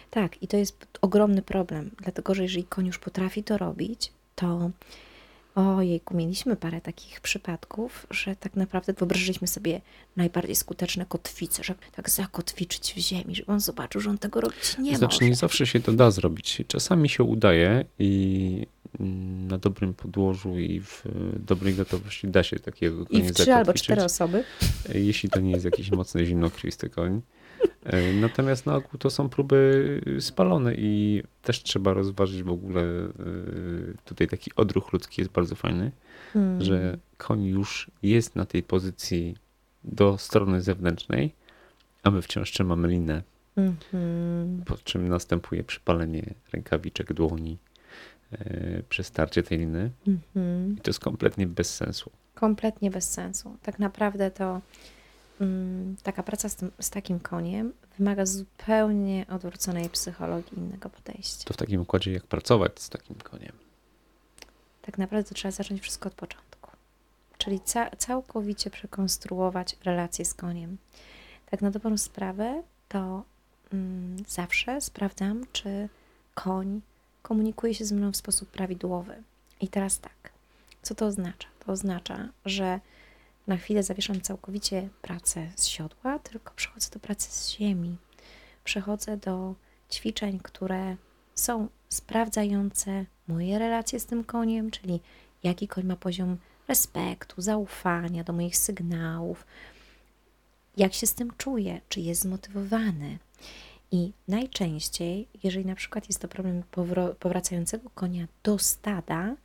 Tak, 0.10 0.44
i 0.44 0.48
to 0.48 0.58
jest 0.58 0.88
ogromny 1.02 1.42
problem, 1.42 1.92
dlatego 1.98 2.36
że 2.36 2.44
jeżeli 2.44 2.64
koń 2.64 2.88
już 2.88 3.00
potrafi 3.00 3.44
to 3.44 3.58
robić, 3.58 4.12
to 4.36 4.72
ojejku, 5.56 6.18
mieliśmy 6.18 6.56
parę 6.56 6.82
takich 6.82 7.22
przypadków, 7.22 8.08
że 8.12 8.36
tak 8.36 8.56
naprawdę 8.56 8.94
wyobrażyliśmy 8.94 9.48
sobie 9.48 9.82
najbardziej 10.16 10.56
skuteczne 10.56 11.06
kotwice, 11.06 11.64
żeby 11.64 11.80
tak 11.92 12.10
zakotwiczyć 12.10 12.94
w 12.94 12.98
ziemi, 12.98 13.36
żeby 13.36 13.52
on 13.52 13.60
zobaczył, 13.60 14.02
że 14.02 14.10
on 14.10 14.18
tego 14.18 14.42
robić 14.42 14.78
nie 14.78 14.98
znaczy, 14.98 15.16
może. 15.16 15.26
nie 15.26 15.36
zawsze 15.36 15.66
się 15.68 15.80
to 15.80 15.92
da 15.92 16.12
zrobić. 16.12 16.64
Czasami 16.68 17.10
się 17.10 17.24
udaje 17.24 17.86
i 18.00 18.68
na 19.50 19.58
dobrym 19.58 19.94
podłożu 19.94 20.60
i 20.60 20.82
w 20.82 21.04
dobrej 21.40 21.74
gotowości 21.74 22.28
da 22.28 22.44
się 22.44 22.60
takiego 22.60 23.06
konia 23.06 23.20
I 23.20 23.28
w 23.28 23.32
trzy 23.32 23.54
albo 23.54 23.74
cztery 23.74 24.04
osoby. 24.04 24.44
Jeśli 24.94 25.30
to 25.30 25.40
nie 25.40 25.52
jest 25.52 25.66
jakiś 25.66 25.92
mocny, 26.00 26.26
zimnokrwisty 26.26 26.90
koń. 26.90 27.22
E, 27.84 28.14
natomiast 28.14 28.66
na 28.66 28.76
ogół 28.76 29.00
to 29.00 29.10
są 29.10 29.30
próby 29.30 30.02
spalone 30.20 30.76
i 30.76 31.24
też 31.42 31.64
trzeba 31.64 31.94
rozważyć 31.94 32.44
w 32.44 32.50
ogóle 32.50 32.82
e, 32.82 33.10
tutaj 34.06 34.28
taki 34.28 34.52
odruch 34.56 34.94
ludzki 34.94 35.22
jest 35.22 35.32
bardzo 35.32 35.56
fajny, 35.56 35.92
hmm. 36.34 36.62
że 36.62 36.98
koń 37.18 37.46
już 37.46 37.92
jest 38.04 38.36
na 38.36 38.46
tej 38.46 38.64
pozycji 38.64 39.36
do 39.84 40.18
strony 40.18 40.62
zewnętrznej, 40.62 41.34
a 42.04 42.12
my 42.12 42.22
wciąż 42.22 42.52
trzymamy 42.52 42.88
linę 42.88 43.24
Mhm. 43.60 44.64
po 44.66 44.78
czym 44.78 45.08
następuje 45.08 45.64
przypalenie 45.64 46.34
rękawiczek 46.54 47.14
dłoni 47.14 47.58
e, 48.32 48.84
przez 48.90 49.08
starcie 49.08 49.44
tej 49.44 49.58
liny. 49.58 49.92
Mhm. 50.08 50.76
I 50.78 50.82
to 50.82 50.90
jest 50.90 51.00
kompletnie 51.00 51.48
bez 51.48 51.76
sensu. 51.76 52.12
Kompletnie 52.36 52.92
bez 52.92 53.12
sensu. 53.12 53.58
Tak 53.64 53.80
naprawdę 53.80 54.32
to 54.32 54.62
mm, 55.42 55.96
taka 56.04 56.24
praca 56.24 56.50
z, 56.50 56.56
tym, 56.56 56.72
z 56.80 56.90
takim 56.90 57.20
koniem 57.20 57.74
wymaga 57.98 58.26
zupełnie 58.26 59.26
odwróconej 59.30 59.90
psychologii, 59.90 60.58
innego 60.58 60.90
podejścia. 60.90 61.46
To 61.46 61.54
w 61.54 61.58
takim 61.58 61.82
układzie, 61.82 62.12
jak 62.12 62.24
pracować 62.24 62.80
z 62.82 62.90
takim 62.90 63.16
koniem. 63.16 63.52
Tak 64.82 64.98
naprawdę 64.98 65.30
to 65.30 65.36
trzeba 65.36 65.52
zacząć 65.52 65.82
wszystko 65.82 66.08
od 66.10 66.16
początku. 66.16 66.72
Czyli 67.38 67.60
ca 67.60 67.90
całkowicie 67.90 68.70
przekonstruować 68.70 69.78
relacje 69.84 70.26
z 70.26 70.34
koniem. 70.34 70.78
Tak 71.50 71.62
na 71.62 71.72
dobrą 71.72 71.98
sprawę 71.98 72.64
to 72.88 73.24
mm, 73.74 74.18
zawsze 74.28 74.82
sprawdzam, 74.82 75.46
czy 75.52 75.90
koń 76.34 76.82
komunikuje 77.30 77.74
się 77.74 77.86
ze 77.86 77.96
mną 77.96 78.12
w 78.12 78.16
sposób 78.16 78.50
prawidłowy. 78.50 79.24
I 79.62 79.68
teraz 79.68 80.00
tak, 80.00 80.32
co 80.82 80.96
to 80.96 81.06
oznacza? 81.06 81.48
To 81.66 81.72
oznacza, 81.72 82.30
że 82.46 82.80
na 83.48 83.58
chwilę 83.58 83.84
zawieszam 83.84 84.22
całkowicie 84.22 84.90
pracę 85.02 85.48
z 85.56 85.68
siodła, 85.68 86.20
tylko 86.20 86.54
przechodzę 86.56 86.90
do 86.94 87.00
pracy 87.00 87.32
z 87.32 87.50
ziemi. 87.50 87.98
Przechodzę 88.64 89.18
do 89.18 89.56
ćwiczeń, 89.92 90.40
które 90.44 90.96
są 91.36 91.68
sprawdzające 91.90 93.06
moje 93.28 93.60
relacje 93.60 94.00
z 94.00 94.06
tym 94.06 94.24
koniem, 94.24 94.72
czyli 94.72 95.00
jaki 95.44 95.68
koń 95.68 95.84
ma 95.84 95.96
poziom 95.96 96.38
respektu, 96.68 97.42
zaufania 97.42 98.24
do 98.24 98.34
moich 98.34 98.58
sygnałów, 98.58 99.46
jak 100.78 100.94
się 100.94 101.08
z 101.08 101.14
tym 101.14 101.32
czuje, 101.38 101.82
czy 101.90 102.02
jest 102.02 102.22
zmotywowany. 102.22 103.20
I 103.92 104.12
najczęściej, 104.28 105.28
jeżeli 105.44 105.66
na 105.66 105.76
przykład 105.76 106.08
jest 106.08 106.22
to 106.22 106.28
problem 106.28 106.64
powracającego 107.20 107.90
konia 107.90 108.28
do 108.44 108.60
stada 108.60 109.36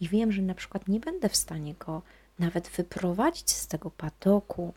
i 0.00 0.08
wiem, 0.08 0.32
że 0.32 0.42
na 0.42 0.54
przykład 0.54 0.88
nie 0.88 1.00
będę 1.00 1.28
w 1.28 1.36
stanie 1.36 1.74
go 1.74 2.02
nawet 2.38 2.68
wyprowadzić 2.68 3.50
z 3.50 3.66
tego 3.66 3.90
padoku 3.90 4.74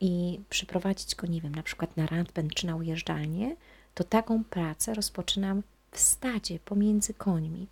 i 0.00 0.40
przyprowadzić 0.48 1.14
go, 1.14 1.26
nie 1.26 1.40
wiem, 1.40 1.54
na 1.54 1.62
przykład 1.62 1.96
na 1.96 2.06
randband 2.06 2.54
czy 2.54 2.66
na 2.66 2.76
ujeżdżalnię, 2.76 3.56
to 3.94 4.04
taką 4.04 4.44
pracę 4.44 4.94
rozpoczynam 4.94 5.62
w 5.92 6.00
stadzie 6.00 6.58
pomiędzy 6.58 7.14
końmi. 7.14 7.66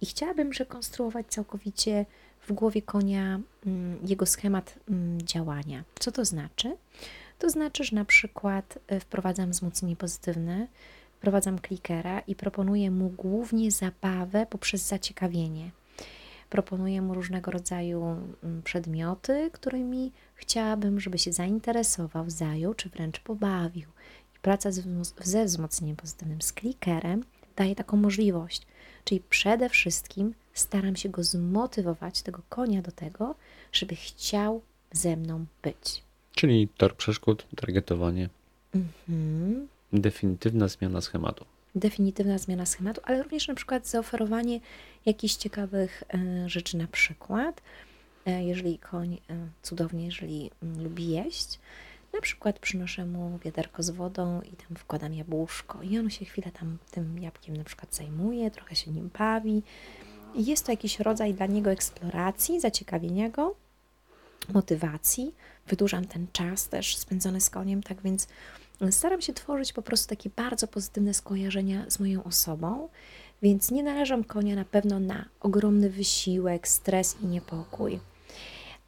I 0.00 0.06
chciałabym 0.06 0.50
przekonstruować 0.50 1.26
całkowicie 1.26 2.06
w 2.48 2.52
głowie 2.52 2.82
konia 2.82 3.40
mm, 3.66 3.98
jego 4.06 4.26
schemat 4.26 4.74
mm, 4.88 5.22
działania. 5.22 5.84
Co 5.98 6.12
to 6.12 6.24
znaczy? 6.24 6.76
To 7.42 7.50
znaczy, 7.50 7.84
że 7.84 7.96
na 7.96 8.04
przykład 8.04 8.78
y, 8.92 9.00
wprowadzam 9.00 9.50
wzmocnienie 9.50 9.96
pozytywne, 9.96 10.66
wprowadzam 11.16 11.58
klikera 11.58 12.20
i 12.20 12.34
proponuję 12.34 12.90
mu 12.90 13.08
głównie 13.08 13.70
zabawę 13.70 14.46
poprzez 14.50 14.88
zaciekawienie. 14.88 15.70
Proponuję 16.50 17.02
mu 17.02 17.14
różnego 17.14 17.50
rodzaju 17.50 18.02
mm, 18.04 18.62
przedmioty, 18.62 19.50
którymi 19.52 20.12
chciałabym, 20.34 21.00
żeby 21.00 21.18
się 21.18 21.32
zainteresował, 21.32 22.30
zajął 22.30 22.74
czy 22.74 22.88
wręcz 22.88 23.20
pobawił. 23.20 23.88
I 24.36 24.38
praca 24.42 24.70
ze 25.24 25.44
wzmocnieniem 25.44 25.96
pozytywnym 25.96 26.42
z 26.42 26.52
klikerem 26.52 27.24
daje 27.56 27.74
taką 27.74 27.96
możliwość. 27.96 28.66
Czyli 29.04 29.20
przede 29.20 29.68
wszystkim 29.68 30.34
staram 30.54 30.96
się 30.96 31.08
go 31.08 31.24
zmotywować, 31.24 32.22
tego 32.22 32.42
konia, 32.48 32.82
do 32.82 32.92
tego, 32.92 33.34
żeby 33.72 33.96
chciał 33.96 34.62
ze 34.92 35.16
mną 35.16 35.46
być. 35.62 36.02
Czyli 36.34 36.68
tor 36.76 36.96
przeszkód, 36.96 37.46
targetowanie, 37.56 38.28
Mhm. 38.74 39.68
definitywna 39.92 40.68
zmiana 40.68 41.00
schematu. 41.00 41.44
Definitywna 41.74 42.38
zmiana 42.38 42.66
schematu, 42.66 43.00
ale 43.04 43.22
również 43.22 43.48
na 43.48 43.54
przykład 43.54 43.86
zaoferowanie 43.88 44.60
jakichś 45.06 45.34
ciekawych 45.34 46.02
e, 46.14 46.48
rzeczy, 46.48 46.76
na 46.76 46.86
przykład, 46.86 47.62
e, 48.26 48.44
jeżeli 48.44 48.78
koń 48.78 49.14
e, 49.14 49.18
cudownie, 49.62 50.04
jeżeli 50.04 50.50
mm, 50.62 50.84
lubi 50.84 51.08
jeść, 51.08 51.58
na 52.12 52.20
przykład 52.20 52.58
przynoszę 52.58 53.06
mu 53.06 53.38
wiaderko 53.44 53.82
z 53.82 53.90
wodą 53.90 54.42
i 54.42 54.56
tam 54.56 54.76
wkładam 54.76 55.14
jabłuszko 55.14 55.82
i 55.82 55.98
on 55.98 56.10
się 56.10 56.24
chwilę 56.24 56.50
tam 56.60 56.78
tym 56.90 57.18
jabłkiem 57.18 57.56
na 57.56 57.64
przykład 57.64 57.94
zajmuje, 57.94 58.50
trochę 58.50 58.76
się 58.76 58.90
nim 58.90 59.10
bawi. 59.18 59.62
Jest 60.34 60.66
to 60.66 60.72
jakiś 60.72 61.00
rodzaj 61.00 61.34
dla 61.34 61.46
niego 61.46 61.70
eksploracji, 61.70 62.60
zaciekawienia 62.60 63.28
go, 63.28 63.54
motywacji. 64.48 65.34
Wydłużam 65.66 66.04
ten 66.04 66.26
czas 66.32 66.68
też 66.68 66.96
spędzony 66.96 67.40
z 67.40 67.50
koniem, 67.50 67.82
tak 67.82 68.02
więc 68.02 68.28
staram 68.90 69.20
się 69.20 69.32
tworzyć 69.32 69.72
po 69.72 69.82
prostu 69.82 70.08
takie 70.08 70.30
bardzo 70.36 70.68
pozytywne 70.68 71.14
skojarzenia 71.14 71.90
z 71.90 72.00
moją 72.00 72.24
osobą, 72.24 72.88
więc 73.42 73.70
nie 73.70 73.82
należam 73.82 74.24
konia 74.24 74.56
na 74.56 74.64
pewno 74.64 75.00
na 75.00 75.24
ogromny 75.40 75.90
wysiłek, 75.90 76.68
stres 76.68 77.16
i 77.22 77.26
niepokój. 77.26 78.00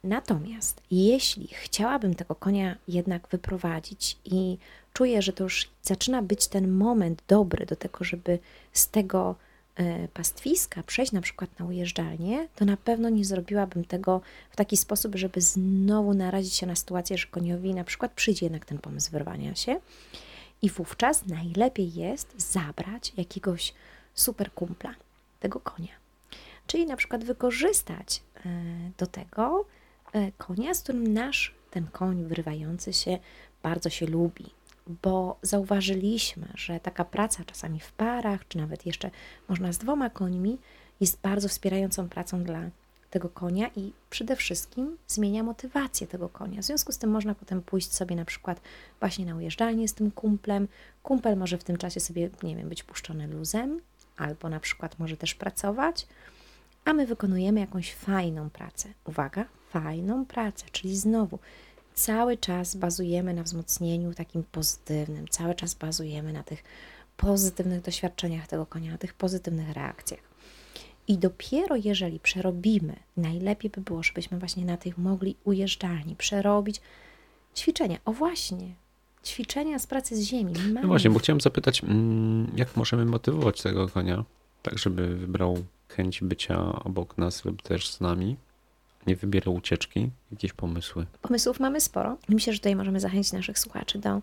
Natomiast 0.03 0.81
jeśli 0.91 1.47
chciałabym 1.47 2.15
tego 2.15 2.35
konia 2.35 2.75
jednak 2.87 3.27
wyprowadzić 3.27 4.17
i 4.25 4.57
czuję, 4.93 5.21
że 5.21 5.33
to 5.33 5.43
już 5.43 5.69
zaczyna 5.81 6.21
być 6.21 6.47
ten 6.47 6.71
moment 6.71 7.23
dobry 7.27 7.65
do 7.65 7.75
tego, 7.75 8.03
żeby 8.03 8.39
z 8.73 8.89
tego 8.89 9.35
pastwiska 10.13 10.83
przejść 10.83 11.11
na 11.11 11.21
przykład 11.21 11.59
na 11.59 11.65
ujeżdżalnię, 11.65 12.47
to 12.55 12.65
na 12.65 12.77
pewno 12.77 13.09
nie 13.09 13.25
zrobiłabym 13.25 13.85
tego 13.85 14.21
w 14.49 14.55
taki 14.55 14.77
sposób, 14.77 15.15
żeby 15.15 15.41
znowu 15.41 16.13
narazić 16.13 16.53
się 16.53 16.65
na 16.65 16.75
sytuację, 16.75 17.17
że 17.17 17.27
koniowi 17.27 17.73
na 17.73 17.83
przykład 17.83 18.11
przyjdzie 18.11 18.45
jednak 18.45 18.65
ten 18.65 18.77
pomysł 18.77 19.11
wyrwania 19.11 19.55
się. 19.55 19.79
I 20.61 20.69
wówczas 20.69 21.25
najlepiej 21.25 21.93
jest 21.93 22.53
zabrać 22.53 23.13
jakiegoś 23.17 23.73
super 24.13 24.51
kumpla 24.51 24.95
tego 25.39 25.59
konia. 25.59 25.93
Czyli 26.67 26.85
na 26.85 26.95
przykład 26.95 27.23
wykorzystać 27.23 28.21
e, 28.35 28.49
do 28.97 29.07
tego 29.07 29.65
e, 30.13 30.31
konia, 30.31 30.73
z 30.73 30.81
którym 30.83 31.13
nasz 31.13 31.55
ten 31.71 31.87
koń 31.87 32.25
wyrywający 32.25 32.93
się 32.93 33.19
bardzo 33.63 33.89
się 33.89 34.05
lubi. 34.05 34.45
Bo 34.87 35.37
zauważyliśmy, 35.41 36.47
że 36.55 36.79
taka 36.79 37.05
praca 37.05 37.43
czasami 37.43 37.79
w 37.79 37.91
parach, 37.91 38.47
czy 38.47 38.57
nawet 38.57 38.85
jeszcze 38.85 39.11
można 39.49 39.73
z 39.73 39.77
dwoma 39.77 40.09
końmi, 40.09 40.57
jest 41.01 41.21
bardzo 41.21 41.49
wspierającą 41.49 42.09
pracą 42.09 42.43
dla 42.43 42.69
tego 43.09 43.29
konia 43.29 43.69
i 43.75 43.91
przede 44.09 44.35
wszystkim 44.35 44.97
zmienia 45.07 45.43
motywację 45.43 46.07
tego 46.07 46.29
konia. 46.29 46.61
W 46.61 46.65
związku 46.65 46.91
z 46.91 46.97
tym 46.97 47.09
można 47.09 47.35
potem 47.35 47.61
pójść 47.61 47.93
sobie 47.93 48.15
na 48.15 48.25
przykład 48.25 48.61
właśnie 48.99 49.25
na 49.25 49.35
ujeżdżalnię 49.35 49.87
z 49.87 49.93
tym 49.93 50.11
kumplem. 50.11 50.67
Kumpel 51.03 51.37
może 51.37 51.57
w 51.57 51.63
tym 51.63 51.77
czasie 51.77 51.99
sobie, 51.99 52.29
nie 52.43 52.55
wiem, 52.55 52.69
być 52.69 52.83
puszczony 52.83 53.27
luzem, 53.27 53.79
albo 54.17 54.49
na 54.49 54.59
przykład 54.59 54.99
może 54.99 55.17
też 55.17 55.35
pracować, 55.35 56.07
a 56.85 56.93
my 56.93 57.07
wykonujemy 57.07 57.59
jakąś 57.59 57.93
fajną 57.93 58.49
pracę. 58.49 58.89
Uwaga, 59.05 59.45
fajną 59.69 60.25
pracę, 60.25 60.65
czyli 60.71 60.97
znowu 60.97 61.39
cały 61.95 62.37
czas 62.37 62.75
bazujemy 62.75 63.33
na 63.33 63.43
wzmocnieniu 63.43 64.13
takim 64.13 64.43
pozytywnym, 64.43 65.27
cały 65.27 65.55
czas 65.55 65.73
bazujemy 65.73 66.33
na 66.33 66.43
tych 66.43 66.63
pozytywnych 67.17 67.81
doświadczeniach 67.81 68.47
tego 68.47 68.65
konia, 68.65 68.91
na 68.91 68.97
tych 68.97 69.13
pozytywnych 69.13 69.73
reakcjach. 69.73 70.19
I 71.07 71.17
dopiero 71.17 71.75
jeżeli 71.75 72.19
przerobimy, 72.19 72.95
najlepiej 73.17 73.71
by 73.71 73.81
było, 73.81 74.03
żebyśmy 74.03 74.39
właśnie 74.39 74.65
na 74.65 74.77
tych 74.77 74.97
mogli 74.97 75.35
ujeżdżalni 75.43 76.15
przerobić 76.15 76.81
ćwiczenia. 77.55 77.97
O 78.05 78.13
właśnie, 78.13 78.75
ćwiczenia 79.25 79.79
z 79.79 79.87
pracy 79.87 80.15
z 80.15 80.21
ziemi. 80.21 80.53
Mamy. 80.53 80.81
No 80.81 80.87
właśnie, 80.87 81.09
bo 81.09 81.19
chciałem 81.19 81.41
zapytać, 81.41 81.83
mm, 81.83 82.51
jak 82.55 82.75
możemy 82.75 83.05
motywować 83.05 83.61
tego 83.61 83.87
konia, 83.87 84.23
tak 84.61 84.79
żeby 84.79 85.15
wybrał 85.15 85.63
chęć 85.89 86.21
bycia 86.21 86.83
obok 86.83 87.17
nas 87.17 87.45
lub 87.45 87.61
też 87.61 87.91
z 87.91 88.01
nami, 88.01 88.37
nie 89.07 89.15
wybierał 89.15 89.53
ucieczki, 89.53 90.09
jakieś 90.31 90.53
pomysły. 90.53 91.05
Pomysłów 91.21 91.59
mamy 91.59 91.81
sporo. 91.81 92.17
Myślę, 92.29 92.53
że 92.53 92.59
tutaj 92.59 92.75
możemy 92.75 92.99
zachęcić 92.99 93.33
naszych 93.33 93.59
słuchaczy 93.59 93.99
do 93.99 94.21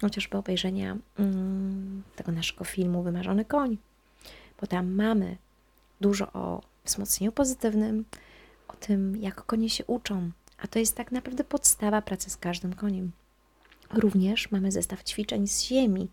chociażby 0.00 0.38
obejrzenia 0.38 0.96
mm, 1.18 2.02
tego 2.16 2.32
naszego 2.32 2.64
filmu 2.64 3.02
Wymarzony 3.02 3.44
koń, 3.44 3.78
bo 4.60 4.66
tam 4.66 4.92
mamy 4.92 5.36
dużo 6.00 6.32
o 6.32 6.62
wzmocnieniu 6.84 7.32
pozytywnym, 7.32 8.04
o 8.68 8.72
tym, 8.72 9.16
jak 9.16 9.46
konie 9.46 9.70
się 9.70 9.84
uczą, 9.84 10.30
a 10.58 10.66
to 10.66 10.78
jest 10.78 10.96
tak 10.96 11.12
naprawdę 11.12 11.44
podstawa 11.44 12.02
pracy 12.02 12.30
z 12.30 12.36
każdym 12.36 12.74
koniem. 12.74 13.12
Również 13.90 14.50
mamy 14.50 14.72
zestaw 14.72 15.04
ćwiczeń 15.04 15.46
z 15.46 15.62
ziemi. 15.62 16.08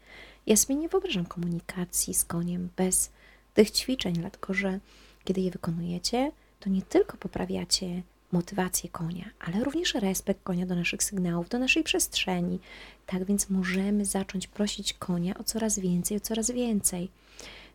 Ja 0.46 0.56
sobie 0.56 0.76
nie 0.76 0.90
wyobrażam 0.90 1.26
komunikacji 1.26 2.14
z 2.14 2.26
koniem 2.26 2.70
bez 2.76 3.12
tych 3.54 3.72
ćwiczeń, 3.72 4.14
dlatego 4.14 4.54
że 4.54 4.80
kiedy 5.24 5.42
je 5.42 5.52
wykonujecie, 5.52 6.32
to 6.60 6.70
nie 6.70 6.82
tylko 6.82 7.18
poprawiacie 7.18 8.02
motywację 8.32 8.90
konia, 8.90 9.26
ale 9.40 9.64
również 9.64 9.94
respekt 9.94 10.44
konia 10.44 10.66
do 10.66 10.76
naszych 10.76 11.04
sygnałów, 11.04 11.50
do 11.50 11.60
naszej 11.60 11.84
przestrzeni. 11.84 12.60
Tak 13.06 13.26
więc 13.26 13.50
możemy 13.50 14.06
zacząć 14.06 14.48
prosić 14.48 14.94
konia 14.94 15.38
o 15.38 15.44
coraz 15.44 15.80
więcej, 15.80 16.18
o 16.18 16.20
coraz 16.20 16.52
więcej. 16.52 17.10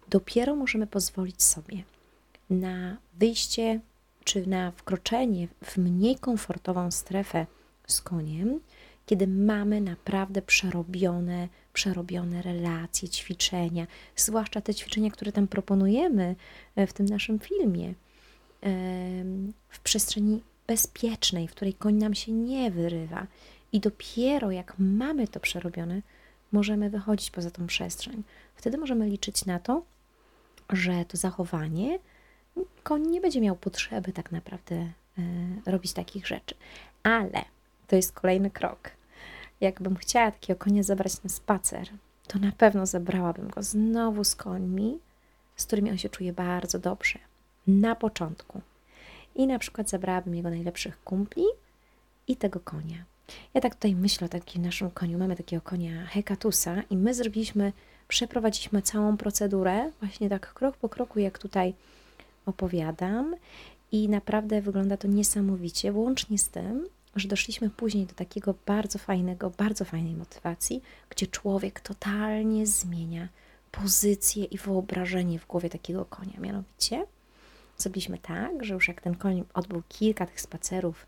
Dopiero 0.08 0.56
możemy 0.56 0.86
pozwolić 0.86 1.42
sobie 1.42 1.82
na 2.50 2.96
wyjście 3.14 3.80
czy 4.24 4.46
na 4.46 4.70
wkroczenie 4.70 5.48
w 5.64 5.76
mniej 5.76 6.18
komfortową 6.18 6.90
strefę 6.90 7.46
z 7.86 8.00
koniem, 8.00 8.60
kiedy 9.06 9.26
mamy 9.26 9.80
naprawdę 9.80 10.42
przerobione, 10.42 11.48
przerobione 11.72 12.42
relacje, 12.42 13.08
ćwiczenia, 13.08 13.86
zwłaszcza 14.16 14.60
te 14.60 14.74
ćwiczenia, 14.74 15.10
które 15.10 15.32
tam 15.32 15.48
proponujemy 15.48 16.36
e, 16.76 16.86
w 16.86 16.92
tym 16.92 17.06
naszym 17.06 17.38
filmie, 17.38 17.94
w 19.68 19.80
przestrzeni 19.82 20.42
bezpiecznej, 20.66 21.48
w 21.48 21.50
której 21.50 21.74
koń 21.74 21.94
nam 21.94 22.14
się 22.14 22.32
nie 22.32 22.70
wyrywa. 22.70 23.26
I 23.72 23.80
dopiero 23.80 24.50
jak 24.50 24.74
mamy 24.78 25.28
to 25.28 25.40
przerobione, 25.40 26.02
możemy 26.52 26.90
wychodzić 26.90 27.30
poza 27.30 27.50
tą 27.50 27.66
przestrzeń. 27.66 28.22
Wtedy 28.56 28.78
możemy 28.78 29.06
liczyć 29.06 29.46
na 29.46 29.58
to, 29.58 29.82
że 30.70 31.04
to 31.04 31.16
zachowanie 31.16 31.98
koń 32.82 33.02
nie 33.02 33.20
będzie 33.20 33.40
miał 33.40 33.56
potrzeby 33.56 34.12
tak 34.12 34.32
naprawdę 34.32 34.74
e, 34.76 34.92
robić 35.66 35.92
takich 35.92 36.26
rzeczy. 36.26 36.54
Ale 37.02 37.44
to 37.86 37.96
jest 37.96 38.12
kolejny 38.12 38.50
krok. 38.50 38.90
Jakbym 39.60 39.96
chciała 39.96 40.30
takiego 40.30 40.58
konia 40.58 40.82
zabrać 40.82 41.22
na 41.22 41.30
spacer, 41.30 41.88
to 42.26 42.38
na 42.38 42.52
pewno 42.52 42.86
zabrałabym 42.86 43.48
go 43.48 43.62
znowu 43.62 44.24
z 44.24 44.36
końmi, 44.36 44.98
z 45.56 45.66
którymi 45.66 45.90
on 45.90 45.98
się 45.98 46.08
czuje 46.08 46.32
bardzo 46.32 46.78
dobrze. 46.78 47.18
Na 47.66 47.94
początku. 47.94 48.60
I 49.34 49.46
na 49.46 49.58
przykład 49.58 49.88
zabrałabym 49.88 50.34
jego 50.34 50.50
najlepszych 50.50 51.04
kumpli 51.04 51.44
i 52.28 52.36
tego 52.36 52.60
konia. 52.60 53.04
Ja 53.54 53.60
tak 53.60 53.74
tutaj 53.74 53.94
myślę 53.94 54.24
o 54.24 54.28
takim 54.28 54.62
naszym 54.62 54.90
koniu. 54.90 55.18
Mamy 55.18 55.36
takiego 55.36 55.62
konia 55.62 56.06
Hekatusa 56.06 56.82
i 56.90 56.96
my 56.96 57.14
zrobiliśmy, 57.14 57.72
przeprowadziliśmy 58.08 58.82
całą 58.82 59.16
procedurę, 59.16 59.90
właśnie 60.00 60.28
tak 60.28 60.54
krok 60.54 60.76
po 60.76 60.88
kroku, 60.88 61.18
jak 61.18 61.38
tutaj 61.38 61.74
opowiadam. 62.46 63.36
I 63.92 64.08
naprawdę 64.08 64.60
wygląda 64.60 64.96
to 64.96 65.08
niesamowicie, 65.08 65.92
łącznie 65.92 66.38
z 66.38 66.48
tym, 66.48 66.88
że 67.16 67.28
doszliśmy 67.28 67.70
później 67.70 68.06
do 68.06 68.14
takiego 68.14 68.54
bardzo 68.66 68.98
fajnego, 68.98 69.50
bardzo 69.50 69.84
fajnej 69.84 70.14
motywacji, 70.14 70.82
gdzie 71.10 71.26
człowiek 71.26 71.80
totalnie 71.80 72.66
zmienia 72.66 73.28
pozycję 73.72 74.44
i 74.44 74.58
wyobrażenie 74.58 75.38
w 75.38 75.46
głowie 75.46 75.70
takiego 75.70 76.04
konia. 76.04 76.40
Mianowicie 76.40 77.06
zrobiliśmy 77.78 78.18
tak, 78.18 78.64
że 78.64 78.74
już 78.74 78.88
jak 78.88 79.00
ten 79.00 79.14
koń 79.14 79.44
odbył 79.54 79.82
kilka 79.88 80.26
tych 80.26 80.40
spacerów 80.40 81.06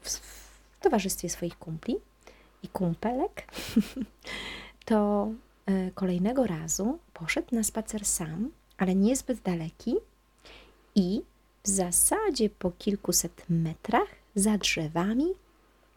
w, 0.00 0.10
w 0.10 0.80
towarzystwie 0.80 1.28
swoich 1.28 1.58
kumpli 1.58 1.96
i 2.62 2.68
kumpelek, 2.68 3.46
to 4.84 5.28
y, 5.70 5.90
kolejnego 5.94 6.46
razu 6.46 6.98
poszedł 7.12 7.54
na 7.54 7.62
spacer 7.62 8.04
sam, 8.04 8.50
ale 8.78 8.94
niezbyt 8.94 9.40
daleki 9.40 9.94
i 10.94 11.22
w 11.62 11.68
zasadzie 11.68 12.50
po 12.50 12.70
kilkuset 12.70 13.44
metrach 13.48 14.08
za 14.34 14.58
drzewami 14.58 15.26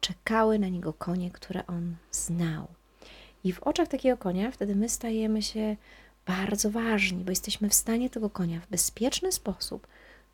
czekały 0.02 0.60
na 0.60 0.68
niego 0.68 0.94
konie, 0.94 1.32
które 1.32 1.68
on 1.68 1.96
znał. 2.12 2.68
I 3.44 3.54
w 3.54 3.64
oczach 3.64 3.88
takiego 3.88 4.18
konia 4.18 4.52
wtedy 4.52 4.76
my 4.76 4.90
stajemy 4.90 5.42
się 5.42 5.76
bardzo 6.26 6.72
ważni, 6.72 7.24
bo 7.24 7.30
jesteśmy 7.30 7.70
w 7.70 7.74
stanie 7.74 8.10
tego 8.10 8.30
konia 8.30 8.60
w 8.60 8.68
bezpieczny 8.68 9.32
sposób 9.32 9.88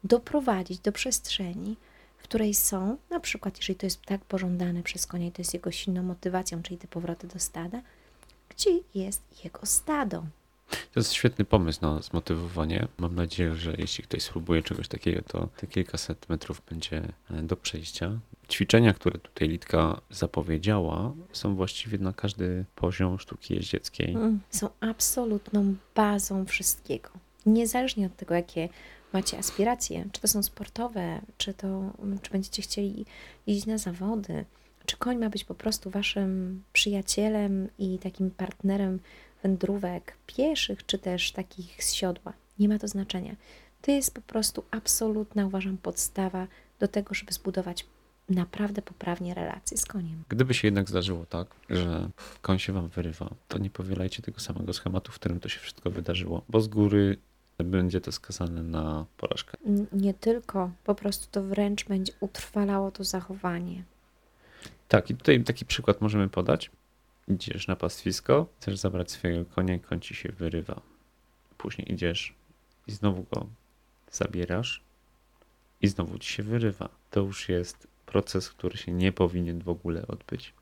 doprowadzić 0.03 0.79
do 0.79 0.91
przestrzeni, 0.91 1.75
w 2.17 2.23
której 2.23 2.53
są, 2.53 2.97
na 3.09 3.19
przykład, 3.19 3.57
jeżeli 3.57 3.75
to 3.75 3.85
jest 3.85 4.01
tak 4.01 4.21
pożądane 4.21 4.83
przez 4.83 5.07
konia 5.07 5.27
i 5.27 5.31
to 5.31 5.41
jest 5.41 5.53
jego 5.53 5.71
silną 5.71 6.03
motywacją, 6.03 6.63
czyli 6.63 6.77
te 6.77 6.87
powroty 6.87 7.27
do 7.27 7.39
stada, 7.39 7.81
gdzie 8.49 8.79
jest 8.95 9.21
jego 9.43 9.65
stado. 9.65 10.23
To 10.69 10.99
jest 10.99 11.13
świetny 11.13 11.45
pomysł 11.45 11.79
na 11.81 12.01
zmotywowanie. 12.01 12.87
Mam 12.97 13.15
nadzieję, 13.15 13.55
że 13.55 13.73
jeśli 13.77 14.03
ktoś 14.03 14.23
spróbuje 14.23 14.63
czegoś 14.63 14.87
takiego, 14.87 15.21
to 15.21 15.47
te 15.57 15.67
kilkaset 15.67 16.29
metrów 16.29 16.61
będzie 16.69 17.01
e, 17.31 17.41
do 17.43 17.55
przejścia. 17.55 18.19
Ćwiczenia, 18.49 18.93
które 18.93 19.19
tutaj 19.19 19.47
Litka 19.47 20.01
zapowiedziała, 20.09 21.13
są 21.31 21.55
właściwie 21.55 21.97
na 21.97 22.13
każdy 22.13 22.65
poziom 22.75 23.19
sztuki 23.19 23.53
jeździeckiej. 23.53 24.09
Mm, 24.09 24.39
są 24.49 24.69
absolutną 24.79 25.75
bazą 25.95 26.45
wszystkiego. 26.45 27.09
Niezależnie 27.45 28.05
od 28.05 28.15
tego, 28.15 28.33
jakie 28.33 28.69
macie 29.13 29.37
aspiracje, 29.37 30.05
czy 30.11 30.21
to 30.21 30.27
są 30.27 30.43
sportowe, 30.43 31.21
czy 31.37 31.53
to, 31.53 31.93
czy 32.21 32.31
będziecie 32.31 32.61
chcieli 32.61 33.05
iść 33.47 33.65
na 33.65 33.77
zawody, 33.77 34.45
czy 34.85 34.97
koń 34.97 35.17
ma 35.17 35.29
być 35.29 35.43
po 35.43 35.55
prostu 35.55 35.89
waszym 35.89 36.63
przyjacielem 36.73 37.67
i 37.77 37.99
takim 37.99 38.31
partnerem 38.31 38.99
wędrówek 39.43 40.13
pieszych, 40.27 40.85
czy 40.85 40.97
też 40.99 41.31
takich 41.31 41.83
z 41.83 41.93
siodła. 41.93 42.33
Nie 42.59 42.69
ma 42.69 42.79
to 42.79 42.87
znaczenia. 42.87 43.35
To 43.81 43.91
jest 43.91 44.13
po 44.13 44.21
prostu 44.21 44.63
absolutna, 44.71 45.45
uważam, 45.45 45.77
podstawa 45.77 46.47
do 46.79 46.87
tego, 46.87 47.13
żeby 47.13 47.33
zbudować 47.33 47.85
naprawdę 48.29 48.81
poprawnie 48.81 49.33
relacje 49.33 49.77
z 49.77 49.85
koniem. 49.85 50.23
Gdyby 50.29 50.53
się 50.53 50.67
jednak 50.67 50.89
zdarzyło 50.89 51.25
tak, 51.25 51.47
że 51.69 52.09
koń 52.41 52.59
się 52.59 52.73
wam 52.73 52.87
wyrywa, 52.87 53.29
to 53.47 53.57
nie 53.57 53.69
powielajcie 53.69 54.21
tego 54.21 54.39
samego 54.39 54.73
schematu, 54.73 55.11
w 55.11 55.15
którym 55.15 55.39
to 55.39 55.49
się 55.49 55.59
wszystko 55.59 55.91
wydarzyło, 55.91 56.41
bo 56.49 56.61
z 56.61 56.67
góry 56.67 57.17
będzie 57.57 58.01
to 58.01 58.11
skazane 58.11 58.63
na 58.63 59.05
porażkę. 59.17 59.57
Nie 59.91 60.13
tylko, 60.13 60.71
po 60.83 60.95
prostu 60.95 61.27
to 61.31 61.43
wręcz 61.43 61.85
będzie 61.85 62.13
utrwalało 62.19 62.91
to 62.91 63.03
zachowanie. 63.03 63.83
Tak, 64.87 65.09
i 65.09 65.15
tutaj 65.15 65.43
taki 65.43 65.65
przykład 65.65 66.01
możemy 66.01 66.29
podać. 66.29 66.71
Idziesz 67.27 67.67
na 67.67 67.75
pastwisko, 67.75 68.47
chcesz 68.59 68.77
zabrać 68.77 69.11
swojego 69.11 69.45
konia, 69.45 69.79
koń 69.79 69.99
ci 69.99 70.15
się 70.15 70.29
wyrywa. 70.31 70.81
Później 71.57 71.93
idziesz 71.93 72.35
i 72.87 72.91
znowu 72.91 73.25
go 73.31 73.47
zabierasz 74.11 74.83
i 75.81 75.87
znowu 75.87 76.19
ci 76.19 76.33
się 76.33 76.43
wyrywa. 76.43 76.89
To 77.11 77.19
już 77.19 77.49
jest 77.49 77.87
proces, 78.05 78.49
który 78.49 78.77
się 78.77 78.91
nie 78.91 79.11
powinien 79.11 79.59
w 79.59 79.69
ogóle 79.69 80.07
odbyć. 80.07 80.53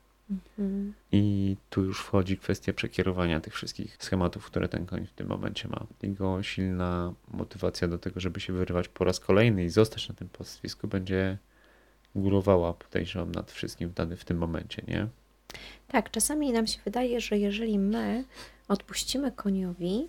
Mhm. 0.58 0.94
I 1.12 1.56
tu 1.70 1.84
już 1.84 2.00
wchodzi 2.00 2.38
kwestia 2.38 2.72
przekierowania 2.72 3.40
tych 3.40 3.54
wszystkich 3.54 3.96
schematów, 4.00 4.46
które 4.46 4.68
ten 4.68 4.86
koń 4.86 5.06
w 5.06 5.12
tym 5.12 5.28
momencie 5.28 5.68
ma. 5.68 5.86
Jego 6.02 6.42
silna 6.42 7.12
motywacja 7.28 7.88
do 7.88 7.98
tego, 7.98 8.20
żeby 8.20 8.40
się 8.40 8.52
wyrywać 8.52 8.88
po 8.88 9.04
raz 9.04 9.20
kolejny 9.20 9.64
i 9.64 9.68
zostać 9.68 10.08
na 10.08 10.14
tym 10.14 10.28
pastwisku, 10.28 10.88
będzie 10.88 11.38
górowała, 12.14 12.72
podejrzewam, 12.72 13.32
nad 13.32 13.52
wszystkim 13.52 13.88
w, 13.88 14.16
w 14.16 14.24
tym 14.24 14.38
momencie, 14.38 14.82
nie? 14.88 15.08
Tak, 15.88 16.10
czasami 16.10 16.52
nam 16.52 16.66
się 16.66 16.78
wydaje, 16.84 17.20
że 17.20 17.38
jeżeli 17.38 17.78
my 17.78 18.24
odpuścimy 18.68 19.32
koniowi, 19.32 20.08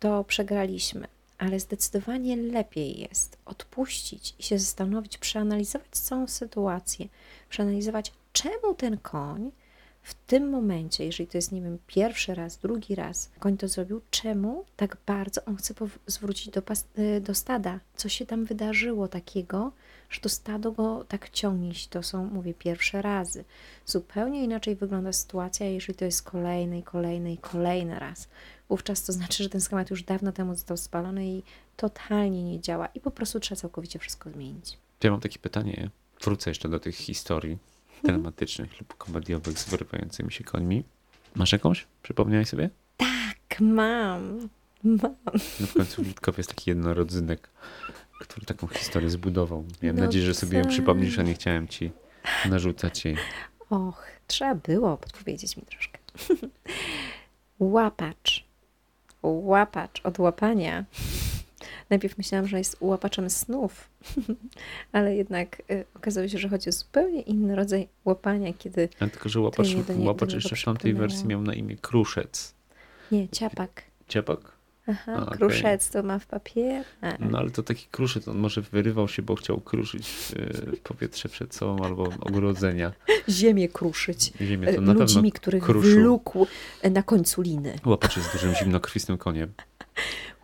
to 0.00 0.24
przegraliśmy, 0.24 1.06
ale 1.38 1.60
zdecydowanie 1.60 2.36
lepiej 2.36 3.00
jest 3.00 3.38
odpuścić 3.44 4.34
i 4.38 4.42
się 4.42 4.58
zastanowić, 4.58 5.18
przeanalizować 5.18 5.90
całą 5.90 6.26
sytuację, 6.26 7.08
przeanalizować, 7.48 8.12
czemu 8.32 8.74
ten 8.76 8.98
koń 8.98 9.50
w 10.02 10.14
tym 10.14 10.50
momencie, 10.50 11.04
jeżeli 11.04 11.26
to 11.26 11.38
jest, 11.38 11.52
nie 11.52 11.62
wiem, 11.62 11.78
pierwszy 11.86 12.34
raz, 12.34 12.56
drugi 12.56 12.94
raz, 12.94 13.30
koń 13.38 13.56
to 13.56 13.68
zrobił, 13.68 14.00
czemu 14.10 14.64
tak 14.76 14.96
bardzo 15.06 15.44
on 15.44 15.56
chce 15.56 15.74
zwrócić 16.06 16.48
do, 16.48 16.62
y, 16.98 17.20
do 17.20 17.34
stada? 17.34 17.80
Co 17.96 18.08
się 18.08 18.26
tam 18.26 18.44
wydarzyło 18.44 19.08
takiego, 19.08 19.72
że 20.10 20.20
to 20.20 20.28
stado 20.28 20.72
go 20.72 21.04
tak 21.08 21.30
ciągnie, 21.30 21.72
to 21.90 22.02
są, 22.02 22.24
mówię, 22.24 22.54
pierwsze 22.54 23.02
razy. 23.02 23.44
Zupełnie 23.86 24.44
inaczej 24.44 24.76
wygląda 24.76 25.12
sytuacja, 25.12 25.66
jeżeli 25.66 25.98
to 25.98 26.04
jest 26.04 26.22
kolejny 26.22 26.82
kolejny 26.82 27.36
kolejny 27.36 27.98
raz. 27.98 28.28
Wówczas 28.68 29.04
to 29.04 29.12
znaczy, 29.12 29.42
że 29.42 29.48
ten 29.48 29.60
schemat 29.60 29.90
już 29.90 30.02
dawno 30.02 30.32
temu 30.32 30.54
został 30.54 30.76
spalony 30.76 31.26
i 31.26 31.42
totalnie 31.76 32.44
nie 32.44 32.60
działa 32.60 32.86
i 32.86 33.00
po 33.00 33.10
prostu 33.10 33.40
trzeba 33.40 33.60
całkowicie 33.60 33.98
wszystko 33.98 34.30
zmienić. 34.30 34.78
Ja 35.02 35.10
mam 35.10 35.20
takie 35.20 35.38
pytanie, 35.38 35.90
wrócę 36.22 36.50
jeszcze 36.50 36.68
do 36.68 36.80
tych 36.80 36.96
historii 36.96 37.58
dramatycznych 38.04 38.80
lub 38.80 38.96
komediowych 38.96 39.58
z 39.58 39.68
wyrywającymi 39.68 40.32
się 40.32 40.44
końmi. 40.44 40.84
Masz 41.34 41.52
jakąś? 41.52 41.86
Przypomniałeś 42.02 42.48
sobie? 42.48 42.70
Tak, 42.96 43.60
mam. 43.60 44.48
Mam. 44.84 45.14
No 45.60 45.66
w 45.66 45.74
końcu 45.74 46.02
Witkow 46.02 46.38
jest 46.38 46.50
taki 46.54 46.70
jednorodzynek, 46.70 47.50
który 48.20 48.46
taką 48.46 48.66
historię 48.66 49.10
zbudował. 49.10 49.64
Miałem 49.82 49.96
no 49.96 50.04
nadzieję, 50.04 50.24
że 50.24 50.34
sobie 50.34 50.58
ją 50.58 50.64
przypomnisz, 50.64 51.18
a 51.18 51.22
nie 51.22 51.34
chciałem 51.34 51.68
ci 51.68 51.90
narzucać 52.48 53.04
jej. 53.04 53.16
Och, 53.70 54.06
trzeba 54.26 54.54
było 54.54 54.96
podpowiedzieć 54.96 55.56
mi 55.56 55.62
troszkę. 55.62 55.98
Łapacz. 57.58 58.44
Łapacz 59.22 60.00
od 60.04 60.18
łapania 60.18 60.84
Najpierw 61.90 62.18
myślałam, 62.18 62.48
że 62.48 62.58
jest 62.58 62.76
łapaczem 62.80 63.30
snów, 63.30 63.88
ale 64.92 65.16
jednak 65.16 65.62
y, 65.70 65.84
okazało 65.94 66.28
się, 66.28 66.38
że 66.38 66.48
chodzi 66.48 66.68
o 66.68 66.72
zupełnie 66.72 67.20
inny 67.20 67.56
rodzaj 67.56 67.88
łapania, 68.04 68.52
kiedy. 68.58 68.88
A 69.00 69.06
tylko, 69.06 69.28
że 69.28 69.40
łapacz, 69.40 69.74
nie, 69.74 70.06
łapacz 70.06 70.32
jeszcze 70.32 70.56
w 70.56 70.64
tamtej 70.64 70.94
wersji 70.94 71.26
miał 71.26 71.42
na 71.42 71.54
imię 71.54 71.76
kruszec. 71.76 72.54
Nie, 73.12 73.28
ciapak. 73.28 73.82
Ciapak? 74.08 74.60
Aha, 74.86 75.26
A, 75.26 75.30
kruszec 75.30 75.90
okay. 75.90 76.02
to 76.02 76.08
ma 76.08 76.18
w 76.18 76.26
papierze. 76.26 76.84
No 77.20 77.38
ale 77.38 77.50
to 77.50 77.62
taki 77.62 77.86
kruszec, 77.90 78.28
on 78.28 78.38
może 78.38 78.62
wyrywał 78.62 79.08
się, 79.08 79.22
bo 79.22 79.34
chciał 79.34 79.60
kruszyć 79.60 80.32
y, 80.72 80.76
powietrze 80.82 81.28
przed 81.28 81.54
sobą 81.54 81.84
albo 81.84 82.02
ogrodzenia. 82.20 82.92
Ziemię 83.28 83.68
kruszyć. 83.68 84.32
Ziemię 84.40 84.74
to 84.74 84.80
na 84.80 84.92
Ludźmi, 84.92 85.32
których 85.32 85.64
kruszył. 85.64 86.00
wlókł 86.00 86.46
na 86.90 87.02
końcu 87.02 87.42
liny. 87.42 87.78
Łapacz 87.86 88.16
jest 88.16 88.32
dużym 88.32 88.54
zimnokrwistym 88.54 89.18
koniem 89.18 89.52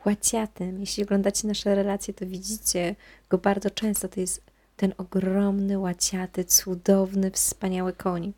łaciatym. 0.06 0.80
Jeśli 0.80 1.04
oglądacie 1.04 1.48
nasze 1.48 1.74
relacje, 1.74 2.14
to 2.14 2.26
widzicie 2.26 2.96
go 3.28 3.38
bardzo 3.38 3.70
często. 3.70 4.08
To 4.08 4.20
jest 4.20 4.42
ten 4.76 4.94
ogromny, 4.98 5.78
łaciaty, 5.78 6.44
cudowny, 6.44 7.30
wspaniały 7.30 7.92
koń. 7.92 8.32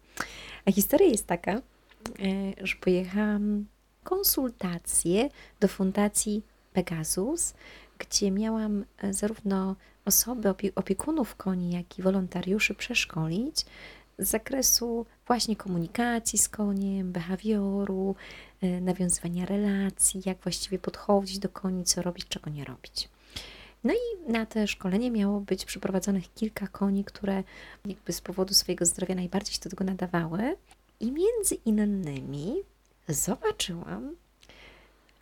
A 0.66 0.72
historia 0.72 1.08
jest 1.08 1.26
taka, 1.26 1.52
e, 1.52 1.60
że 2.62 2.76
pojechałam 2.76 3.64
konsultacje 4.04 5.28
do 5.60 5.68
Fundacji 5.68 6.42
Pegasus, 6.72 7.54
gdzie 7.98 8.30
miałam 8.30 8.84
e, 8.98 9.12
zarówno 9.12 9.76
osoby, 10.04 10.54
opiekunów 10.74 11.36
koni, 11.36 11.70
jak 11.70 11.98
i 11.98 12.02
wolontariuszy 12.02 12.74
przeszkolić 12.74 13.66
z 14.18 14.28
zakresu 14.28 15.06
właśnie 15.26 15.56
komunikacji 15.56 16.38
z 16.38 16.48
koniem, 16.48 17.12
behawioru, 17.12 18.16
nawiązywania 18.80 19.46
relacji, 19.46 20.22
jak 20.24 20.38
właściwie 20.38 20.78
podchodzić 20.78 21.38
do 21.38 21.48
koni, 21.48 21.84
co 21.84 22.02
robić, 22.02 22.28
czego 22.28 22.50
nie 22.50 22.64
robić. 22.64 23.08
No 23.84 23.94
i 23.94 24.32
na 24.32 24.46
te 24.46 24.66
szkolenie 24.66 25.10
miało 25.10 25.40
być 25.40 25.64
przyprowadzonych 25.64 26.34
kilka 26.34 26.66
koni, 26.66 27.04
które 27.04 27.44
jakby 27.86 28.12
z 28.12 28.20
powodu 28.20 28.54
swojego 28.54 28.84
zdrowia 28.84 29.14
najbardziej 29.14 29.54
się 29.54 29.60
do 29.64 29.70
tego 29.70 29.84
nadawały. 29.84 30.56
I 31.00 31.12
między 31.12 31.54
innymi 31.54 32.54
zobaczyłam, 33.08 34.16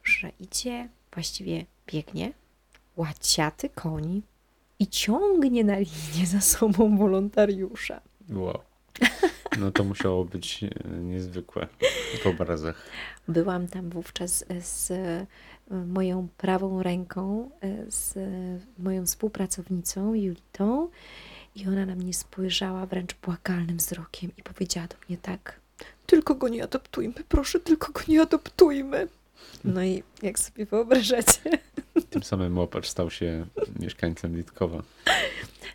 że 0.04 0.32
idzie, 0.40 0.88
właściwie 1.12 1.66
biegnie, 1.86 2.32
łaciaty 2.96 3.68
koń 3.68 4.22
i 4.78 4.86
ciągnie 4.86 5.64
na 5.64 5.78
linię 5.78 6.26
za 6.26 6.40
sobą 6.40 6.98
wolontariusza. 6.98 8.00
Wow. 8.30 8.60
No 9.58 9.70
to 9.70 9.84
musiało 9.84 10.24
być 10.24 10.64
e, 10.64 10.88
niezwykłe 10.90 11.66
w 12.22 12.26
obrazach. 12.26 12.86
Byłam 13.28 13.68
tam 13.68 13.90
wówczas 13.90 14.44
z 14.60 14.90
e, 14.90 15.26
moją 15.70 16.28
prawą 16.36 16.82
ręką, 16.82 17.50
e, 17.60 17.90
z 17.90 18.14
moją 18.78 19.06
współpracownicą 19.06 20.14
Julitą 20.14 20.88
i 21.54 21.66
ona 21.68 21.86
na 21.86 21.94
mnie 21.94 22.14
spojrzała 22.14 22.86
wręcz 22.86 23.14
błagalnym 23.14 23.76
wzrokiem 23.76 24.30
i 24.36 24.42
powiedziała 24.42 24.88
do 24.88 24.96
mnie 25.08 25.18
tak: 25.18 25.60
Tylko 26.06 26.34
go 26.34 26.48
nie 26.48 26.64
adoptujmy, 26.64 27.14
proszę, 27.28 27.60
tylko 27.60 27.92
go 27.92 28.00
nie 28.08 28.22
adoptujmy. 28.22 29.08
No 29.64 29.84
i 29.84 30.02
jak 30.22 30.38
sobie 30.38 30.66
wyobrażacie. 30.66 31.40
Tym 32.10 32.22
samym 32.22 32.58
łopacz 32.58 32.88
stał 32.88 33.10
się 33.10 33.46
mieszkańcem 33.80 34.36
Litkowa. 34.36 34.82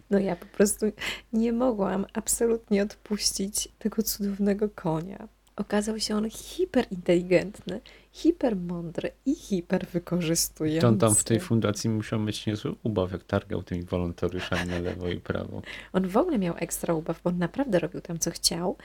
No 0.09 0.19
ja 0.19 0.35
po 0.35 0.45
prostu 0.45 0.85
nie 1.33 1.53
mogłam 1.53 2.05
absolutnie 2.13 2.83
odpuścić 2.83 3.69
tego 3.79 4.03
cudownego 4.03 4.69
konia. 4.69 5.27
Okazał 5.55 5.99
się 5.99 6.15
on 6.15 6.29
hiperinteligentny, 6.29 7.81
hipermądry 8.11 9.11
i 9.25 9.35
hiperwykorzystujący. 9.35 10.87
On 10.87 10.97
tam 10.97 11.15
w 11.15 11.23
tej 11.23 11.39
fundacji 11.39 11.89
musiał 11.89 12.19
mieć 12.19 12.45
niezły 12.45 12.75
ubaw, 12.83 13.11
jak 13.11 13.23
targał 13.23 13.63
tymi 13.63 13.83
wolontariuszami 13.83 14.69
na 14.69 14.79
lewo 14.79 15.09
i 15.09 15.17
prawo. 15.17 15.61
On 15.93 16.07
w 16.07 16.17
ogóle 16.17 16.39
miał 16.39 16.55
ekstra 16.57 16.93
ubaw, 16.93 17.21
bo 17.23 17.29
on 17.29 17.37
naprawdę 17.37 17.79
robił 17.79 18.01
tam, 18.01 18.19
co 18.19 18.31
chciał 18.31 18.77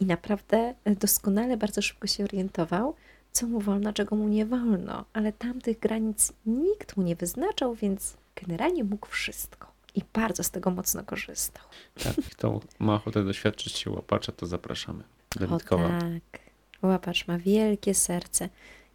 i 0.00 0.06
naprawdę 0.06 0.74
doskonale, 0.86 1.56
bardzo 1.56 1.82
szybko 1.82 2.06
się 2.06 2.24
orientował, 2.24 2.94
co 3.38 3.46
mu 3.46 3.60
wolno, 3.60 3.92
czego 3.92 4.16
mu 4.16 4.28
nie 4.28 4.46
wolno, 4.46 5.04
ale 5.12 5.32
tamtych 5.32 5.78
granic 5.78 6.32
nikt 6.46 6.96
mu 6.96 7.02
nie 7.02 7.16
wyznaczał, 7.16 7.74
więc 7.74 8.16
generalnie 8.42 8.84
mógł 8.84 9.08
wszystko 9.08 9.72
i 9.94 10.02
bardzo 10.12 10.44
z 10.44 10.50
tego 10.50 10.70
mocno 10.70 11.04
korzystał. 11.04 11.64
Tak, 12.04 12.14
kto 12.30 12.60
ma 12.78 12.94
ochotę 12.94 13.24
doświadczyć 13.24 13.76
się 13.76 13.90
łapacza, 13.90 14.32
to 14.32 14.46
zapraszamy. 14.46 15.04
O 15.50 15.58
tak. 15.58 16.40
Łapacz 16.82 17.28
ma 17.28 17.38
wielkie 17.38 17.94
serce, 17.94 18.48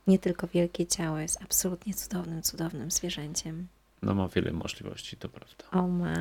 nie 0.08 0.20
tylko 0.20 0.48
wielkie 0.48 0.86
ciało, 0.86 1.18
jest 1.18 1.42
absolutnie 1.42 1.94
cudownym, 1.94 2.42
cudownym 2.42 2.92
zwierzęciem. 2.92 3.68
No 4.02 4.16
ma 4.16 4.28
wiele 4.28 4.52
możliwości, 4.52 5.18
to 5.18 5.30
prawda. 5.30 5.66
O 5.72 5.88
ma. 5.88 6.14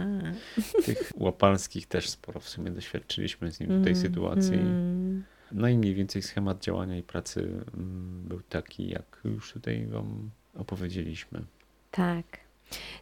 Tych 0.86 1.12
łapalskich 1.16 1.86
też 1.86 2.08
sporo 2.08 2.40
w 2.40 2.48
sumie 2.48 2.70
doświadczyliśmy 2.70 3.52
z 3.52 3.60
nim 3.60 3.68
w 3.68 3.84
tej 3.84 3.92
mm, 3.92 4.02
sytuacji. 4.02 4.54
Mm. 4.54 5.24
No 5.52 5.68
i 5.68 5.78
mniej 5.78 5.94
więcej 5.94 6.22
schemat 6.22 6.64
działania 6.64 6.96
i 6.96 7.02
pracy 7.02 7.40
mm, 7.74 8.24
był 8.28 8.40
taki, 8.40 8.88
jak 8.88 9.20
już 9.24 9.52
tutaj 9.52 9.86
wam 9.86 10.30
opowiedzieliśmy. 10.54 11.44
Tak. 11.90 12.24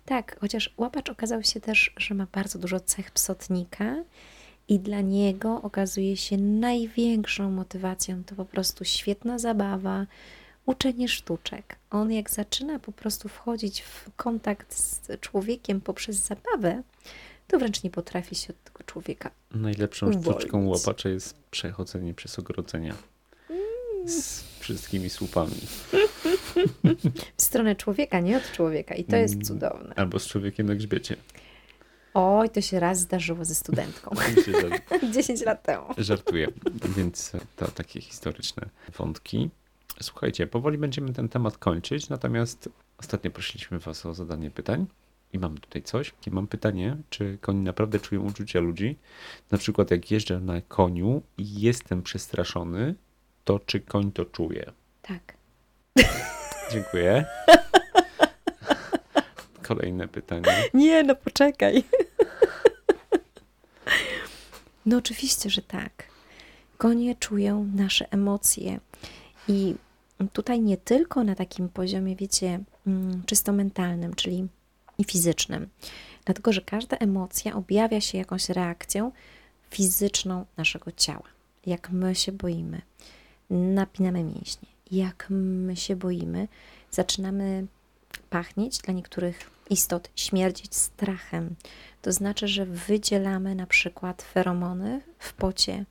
Tak, 0.05 0.41
chociaż 0.41 0.75
łapacz 0.77 1.11
okazał 1.11 1.43
się 1.43 1.61
też, 1.61 1.93
że 1.97 2.15
ma 2.15 2.27
bardzo 2.33 2.59
dużo 2.59 2.81
cech 2.81 3.11
psotnika 3.11 4.05
i 4.69 4.79
dla 4.79 5.01
niego 5.01 5.63
okazuje 5.63 6.17
się 6.17 6.37
największą 6.37 7.51
motywacją 7.51 8.25
to 8.25 8.35
po 8.35 8.45
prostu 8.45 8.85
świetna 8.85 9.39
zabawa, 9.39 10.07
uczenie 10.67 11.09
sztuczek. 11.09 11.77
On 11.91 12.13
jak 12.13 12.31
zaczyna 12.31 12.79
po 12.79 12.93
prostu 12.93 13.29
wchodzić 13.29 13.81
w 13.83 14.11
kontakt 14.17 14.75
z 14.75 15.21
człowiekiem 15.21 15.81
poprzez 15.81 16.17
zabawę, 16.17 16.83
to 17.51 17.59
wręcz 17.59 17.83
nie 17.83 17.91
potrafi 17.91 18.35
się 18.35 18.53
od 18.53 18.65
tego 18.65 18.85
człowieka. 18.85 19.31
Najlepszą 19.51 20.07
uwolnić. 20.07 20.41
sztuczką 20.41 20.69
łapacza 20.69 21.09
jest 21.09 21.35
przechodzenie 21.51 22.15
przez 22.15 22.39
ogrodzenia 22.39 22.95
z 24.07 24.45
wszystkimi 24.59 25.11
słupami. 25.11 25.57
W 27.37 27.43
stronę 27.43 27.77
człowieka, 27.77 28.21
nie 28.21 28.37
od 28.37 28.53
człowieka. 28.53 28.95
I 28.95 29.05
to 29.05 29.17
jest 29.17 29.35
mm, 29.35 29.47
cudowne. 29.47 29.95
Albo 29.97 30.19
z 30.19 30.27
człowiekiem 30.27 30.67
na 30.67 30.75
grzbiecie. 30.75 31.17
Oj, 32.15 32.51
to 32.51 32.61
się 32.61 32.81
raz 32.81 33.01
zdarzyło 33.01 33.45
ze 33.45 33.55
studentką. 33.55 34.11
10 35.13 35.41
lat 35.47 35.63
temu. 35.63 35.87
Żartuję. 35.99 36.49
Więc 36.97 37.33
to 37.57 37.69
takie 37.69 38.01
historyczne 38.01 38.69
wątki. 38.99 39.51
Słuchajcie, 40.03 40.47
powoli 40.47 40.79
będziemy 40.79 41.13
ten 41.13 41.29
temat 41.29 41.59
kończyć, 41.59 42.09
natomiast 42.09 42.69
ostatnio 42.99 43.31
prosiliśmy 43.31 43.79
Was 43.79 44.07
o 44.07 44.15
zadanie 44.15 44.51
pytań. 44.51 44.87
I 45.33 45.39
mam 45.39 45.59
tutaj 45.59 45.83
coś. 45.83 46.15
I 46.27 46.31
mam 46.31 46.47
pytanie, 46.47 46.97
czy 47.11 47.39
koni 47.41 47.61
naprawdę 47.61 47.99
czują 47.99 48.23
uczucia 48.23 48.61
ludzi? 48.61 48.99
Na 49.51 49.59
przykład 49.59 49.91
jak 49.91 50.11
jeżdżę 50.11 50.41
na 50.41 50.61
koniu 50.61 51.23
i 51.39 51.61
jestem 51.61 52.03
przestraszony, 52.03 52.95
to 53.45 53.59
czy 53.59 53.81
koń 53.81 54.13
to 54.13 54.25
czuje? 54.25 54.73
Tak. 55.03 55.35
Dziękuję. 56.73 57.25
Kolejne 59.69 60.09
pytanie. 60.09 60.65
Nie, 60.75 61.03
no 61.03 61.15
poczekaj. 61.15 61.85
No 64.87 64.97
oczywiście, 64.97 65.51
że 65.51 65.63
tak. 65.63 66.05
Konie 66.79 67.15
czują 67.15 67.71
nasze 67.75 68.13
emocje 68.13 68.81
i 69.49 69.75
tutaj 70.33 70.61
nie 70.61 70.77
tylko 70.77 71.25
na 71.25 71.35
takim 71.35 71.69
poziomie, 71.69 72.17
wiecie, 72.17 72.61
mm, 72.87 73.23
czysto 73.27 73.53
mentalnym, 73.53 74.15
czyli 74.15 74.49
i 75.01 75.05
fizycznym, 75.05 75.69
dlatego 76.25 76.53
że 76.53 76.61
każda 76.61 76.97
emocja 76.97 77.55
objawia 77.55 78.01
się 78.01 78.19
jakąś 78.19 78.49
reakcją 78.49 79.13
fizyczną 79.71 80.45
naszego 80.57 80.93
ciała. 80.93 81.29
Jak 81.67 81.91
my 81.91 82.15
się 82.15 82.33
boimy, 82.33 82.83
napinamy 83.51 84.25
mięśnie. 84.25 84.69
Jak 84.91 85.27
my 85.31 85.77
się 85.77 85.97
boimy, 85.97 86.49
zaczynamy 86.91 87.67
pachnieć 88.31 88.79
dla 88.79 88.95
niektórych 88.95 89.51
istot, 89.71 90.11
śmierdzić 90.17 90.75
strachem. 90.75 91.55
To 92.03 92.13
znaczy, 92.13 92.49
że 92.49 92.67
wydzielamy 92.67 93.55
na 93.55 93.67
przykład 93.67 94.23
feromony 94.23 95.01
w 95.19 95.33
pocie 95.33 95.85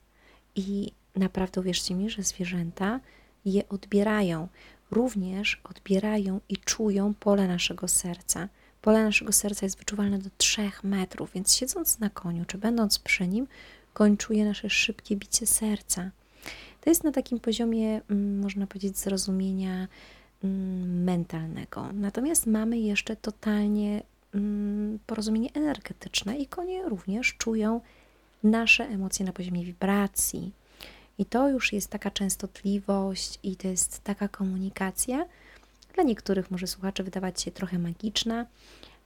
i 0.56 0.92
naprawdę 1.16 1.62
uwierzcie 1.62 1.96
mi, 1.96 2.10
że 2.10 2.24
zwierzęta 2.24 3.00
je 3.46 3.70
odbierają. 3.70 4.48
Również 4.92 5.62
odbierają 5.64 6.40
i 6.50 6.58
czują 6.58 7.14
pole 7.14 7.48
naszego 7.48 7.88
serca. 7.88 8.50
Pole 8.82 9.04
naszego 9.04 9.32
serca 9.32 9.66
jest 9.66 9.78
wyczuwalne 9.78 10.20
do 10.20 10.30
3 10.38 10.72
metrów, 10.84 11.32
więc 11.34 11.56
siedząc 11.56 12.00
na 12.00 12.10
koniu, 12.10 12.46
czy 12.46 12.58
będąc 12.58 13.00
przy 13.00 13.28
nim, 13.28 13.48
koń 13.94 14.18
czuje 14.18 14.46
nasze 14.46 14.70
szybkie 14.70 15.16
bicie 15.16 15.48
serca. 15.48 16.12
To 16.82 16.90
jest 16.90 17.04
na 17.04 17.12
takim 17.12 17.40
poziomie, 17.40 18.02
mm, 18.10 18.40
można 18.40 18.68
powiedzieć, 18.68 18.98
zrozumienia 18.98 19.88
mm, 20.44 21.04
mentalnego. 21.04 21.90
Natomiast 21.94 22.46
mamy 22.46 22.80
jeszcze 22.80 23.16
totalnie 23.16 24.04
mm, 24.36 25.00
porozumienie 25.08 25.50
energetyczne 25.54 26.38
i 26.38 26.48
konie 26.48 26.90
również 26.90 27.34
czują 27.34 27.82
nasze 28.44 28.84
emocje 28.84 29.26
na 29.26 29.34
poziomie 29.34 29.66
wibracji. 29.66 30.52
I 31.18 31.26
to 31.26 31.50
już 31.50 31.74
jest 31.74 31.90
taka 31.90 32.12
częstotliwość 32.12 33.40
i 33.44 33.56
to 33.56 33.68
jest 33.68 34.04
taka 34.04 34.28
komunikacja. 34.28 35.26
Dla 35.94 36.04
niektórych 36.04 36.52
może 36.52 36.68
słuchaczy 36.68 37.04
wydawać 37.04 37.42
się 37.42 37.52
trochę 37.52 37.80
magiczna, 37.80 38.46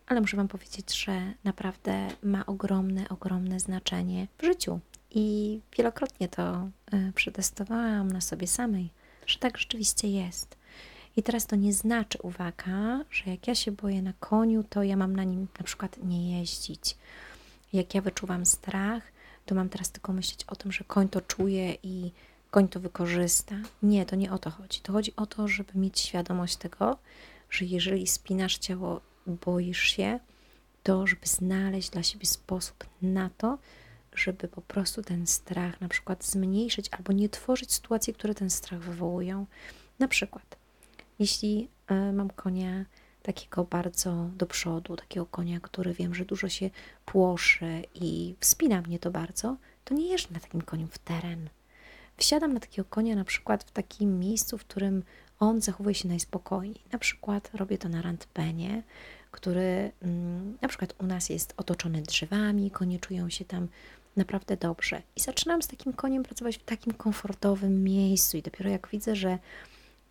ale 0.07 0.21
muszę 0.21 0.37
Wam 0.37 0.47
powiedzieć, 0.47 1.03
że 1.03 1.33
naprawdę 1.43 2.07
ma 2.23 2.45
ogromne, 2.45 3.09
ogromne 3.09 3.59
znaczenie 3.59 4.27
w 4.37 4.45
życiu 4.45 4.79
i 5.11 5.59
wielokrotnie 5.77 6.27
to 6.27 6.43
e, 6.43 6.69
przetestowałam 7.15 8.11
na 8.11 8.21
sobie 8.21 8.47
samej, 8.47 8.89
że 9.25 9.39
tak 9.39 9.57
rzeczywiście 9.57 10.07
jest. 10.07 10.57
I 11.17 11.23
teraz 11.23 11.45
to 11.45 11.55
nie 11.55 11.73
znaczy, 11.73 12.17
uwaga, 12.21 13.05
że 13.11 13.31
jak 13.31 13.47
ja 13.47 13.55
się 13.55 13.71
boję 13.71 14.01
na 14.01 14.13
koniu, 14.13 14.63
to 14.69 14.83
ja 14.83 14.97
mam 14.97 15.15
na 15.15 15.23
nim 15.23 15.47
na 15.59 15.65
przykład 15.65 15.97
nie 16.03 16.39
jeździć. 16.39 16.97
Jak 17.73 17.95
ja 17.95 18.01
wyczuwam 18.01 18.45
strach, 18.45 19.03
to 19.45 19.55
mam 19.55 19.69
teraz 19.69 19.91
tylko 19.91 20.13
myśleć 20.13 20.43
o 20.47 20.55
tym, 20.55 20.71
że 20.71 20.83
koń 20.83 21.09
to 21.09 21.21
czuje 21.21 21.77
i 21.83 22.11
koń 22.53 22.67
to 22.67 22.79
wykorzysta. 22.79 23.55
Nie, 23.83 24.05
to 24.05 24.15
nie 24.15 24.31
o 24.31 24.37
to 24.37 24.49
chodzi. 24.49 24.79
To 24.81 24.93
chodzi 24.93 25.15
o 25.15 25.25
to, 25.25 25.47
żeby 25.47 25.71
mieć 25.75 25.99
świadomość 25.99 26.55
tego, 26.55 26.97
że 27.49 27.65
jeżeli 27.65 28.07
spinasz 28.07 28.57
ciało, 28.57 29.01
boisz 29.27 29.81
się, 29.81 30.19
to, 30.83 31.07
żeby 31.07 31.27
znaleźć 31.27 31.89
dla 31.89 32.03
siebie 32.03 32.25
sposób 32.25 32.85
na 33.01 33.29
to, 33.37 33.57
żeby 34.15 34.47
po 34.47 34.61
prostu 34.61 35.01
ten 35.01 35.27
strach 35.27 35.81
na 35.81 35.87
przykład 35.89 36.25
zmniejszyć 36.25 36.89
albo 36.91 37.13
nie 37.13 37.29
tworzyć 37.29 37.73
sytuacji, 37.73 38.13
które 38.13 38.35
ten 38.35 38.49
strach 38.49 38.79
wywołują. 38.79 39.45
Na 39.99 40.07
przykład, 40.07 40.57
jeśli 41.19 41.69
y, 41.91 42.13
mam 42.13 42.29
konia 42.29 42.85
takiego 43.23 43.63
bardzo 43.63 44.29
do 44.35 44.45
przodu, 44.45 44.95
takiego 44.95 45.25
konia, 45.25 45.59
który 45.59 45.93
wiem, 45.93 46.15
że 46.15 46.25
dużo 46.25 46.49
się 46.49 46.69
płoszy 47.05 47.83
i 47.95 48.35
wspina 48.39 48.81
mnie 48.81 48.99
to 48.99 49.11
bardzo, 49.11 49.57
to 49.85 49.93
nie 49.93 50.07
jeżdżę 50.07 50.33
na 50.33 50.39
takim 50.39 50.61
koniu 50.61 50.87
w 50.87 50.97
teren. 50.97 51.49
Wsiadam 52.17 52.53
na 52.53 52.59
takiego 52.59 52.87
konia 52.89 53.15
na 53.15 53.23
przykład 53.23 53.63
w 53.63 53.71
takim 53.71 54.19
miejscu, 54.19 54.57
w 54.57 54.65
którym 54.65 55.03
on 55.39 55.61
zachowuje 55.61 55.95
się 55.95 56.07
najspokojniej. 56.07 56.81
Na 56.91 56.99
przykład 56.99 57.49
robię 57.53 57.77
to 57.77 57.89
na 57.89 58.01
randpenie, 58.01 58.83
który 59.31 59.91
mm, 60.01 60.57
na 60.61 60.67
przykład 60.67 60.95
u 60.99 61.05
nas 61.05 61.29
jest 61.29 61.53
otoczony 61.57 62.01
drzewami, 62.01 62.71
konie 62.71 62.99
czują 62.99 63.29
się 63.29 63.45
tam 63.45 63.67
naprawdę 64.17 64.57
dobrze. 64.57 65.01
I 65.15 65.19
zaczynam 65.19 65.61
z 65.61 65.67
takim 65.67 65.93
koniem 65.93 66.23
pracować 66.23 66.57
w 66.57 66.63
takim 66.63 66.93
komfortowym 66.93 67.83
miejscu 67.83 68.37
i 68.37 68.41
dopiero 68.41 68.69
jak 68.69 68.87
widzę, 68.87 69.15
że 69.15 69.39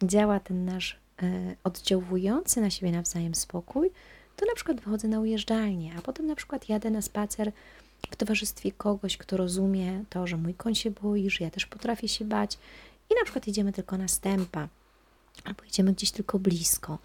działa 0.03 0.41
ten 0.41 0.65
nasz 0.65 0.99
y, 1.23 1.57
oddziałujący 1.65 2.61
na 2.61 2.71
siebie 2.71 2.93
nawzajem 2.93 3.35
spokój, 3.35 3.91
to 4.37 4.47
na 4.47 4.55
przykład 4.55 4.81
wychodzę 4.81 5.09
na 5.09 5.21
ujeżdżalnię, 5.21 5.93
a 5.99 6.03
potem 6.03 6.27
na 6.27 6.35
przykład 6.35 6.69
jadę 6.69 6.91
na 6.91 7.03
spacer 7.03 7.53
w 8.11 8.17
towarzystwie 8.17 8.73
kogoś, 8.73 9.17
kto 9.17 9.37
rozumie 9.37 10.05
to, 10.11 10.27
że 10.27 10.37
mój 10.37 10.55
koń 10.55 10.75
się 10.75 10.91
boi, 10.91 11.31
że 11.31 11.45
ja 11.45 11.51
też 11.51 11.67
potrafię 11.67 12.09
się 12.09 12.25
bać 12.25 12.59
i 13.11 13.15
na 13.15 13.25
przykład 13.25 13.49
idziemy 13.49 13.73
tylko 13.73 13.99
na 13.99 14.09
stępa 14.09 14.69
albo 15.45 15.65
idziemy 15.65 15.93
gdzieś 15.93 16.11
tylko 16.11 16.39
blisko. 16.39 16.99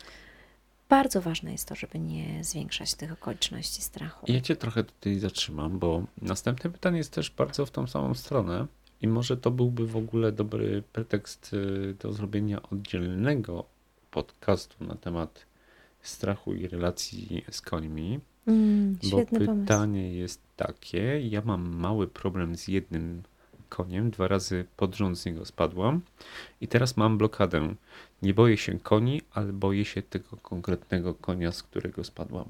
Bardzo 0.90 1.22
ważne 1.22 1.52
jest 1.52 1.68
to, 1.68 1.76
żeby 1.76 2.00
nie 2.00 2.44
zwiększać 2.44 2.94
tych 2.94 3.12
okoliczności 3.12 3.82
strachu. 3.82 4.26
Ja 4.32 4.42
cię 4.42 4.56
trochę 4.56 4.84
tutaj 4.84 5.20
zatrzymam, 5.20 5.80
bo 5.80 6.04
następne 6.22 6.70
pytanie 6.70 6.98
jest 6.98 7.12
też 7.12 7.30
bardzo 7.30 7.66
w 7.66 7.72
tą 7.72 7.88
samą 7.88 8.14
stronę 8.14 8.68
i 9.02 9.08
może 9.08 9.38
to 9.38 9.52
byłby 9.52 9.88
w 9.88 9.98
ogóle 9.98 10.32
dobry 10.32 10.84
pretekst 10.94 11.54
y, 11.54 11.96
do 12.00 12.14
zrobienia 12.14 12.64
oddzielnego 12.64 13.66
podcastu 14.12 14.84
na 14.84 14.96
temat 14.96 15.46
strachu 16.02 16.54
i 16.54 16.68
relacji 16.68 17.46
z 17.52 17.62
końmi. 17.62 18.20
Mm, 18.48 18.98
Bo 19.04 19.08
świetny 19.08 19.46
pomysł. 19.46 19.62
pytanie 19.62 20.14
jest 20.14 20.42
takie, 20.56 21.22
ja 21.22 21.42
mam 21.46 21.76
mały 21.76 22.08
problem 22.08 22.56
z 22.56 22.68
jednym 22.68 23.24
koniem, 23.70 24.12
dwa 24.12 24.28
razy 24.28 24.66
pod 24.78 24.96
rząd 24.96 25.20
z 25.20 25.26
niego 25.26 25.46
spadłam 25.46 26.02
i 26.62 26.68
teraz 26.68 26.98
mam 26.98 27.18
blokadę. 27.18 27.76
Nie 28.22 28.34
boję 28.34 28.58
się 28.58 28.80
koni, 28.80 29.22
ale 29.32 29.54
boję 29.54 29.86
się 29.86 30.02
tego 30.02 30.38
konkretnego 30.38 31.14
konia, 31.14 31.52
z 31.52 31.64
którego 31.64 32.04
spadłam. 32.04 32.46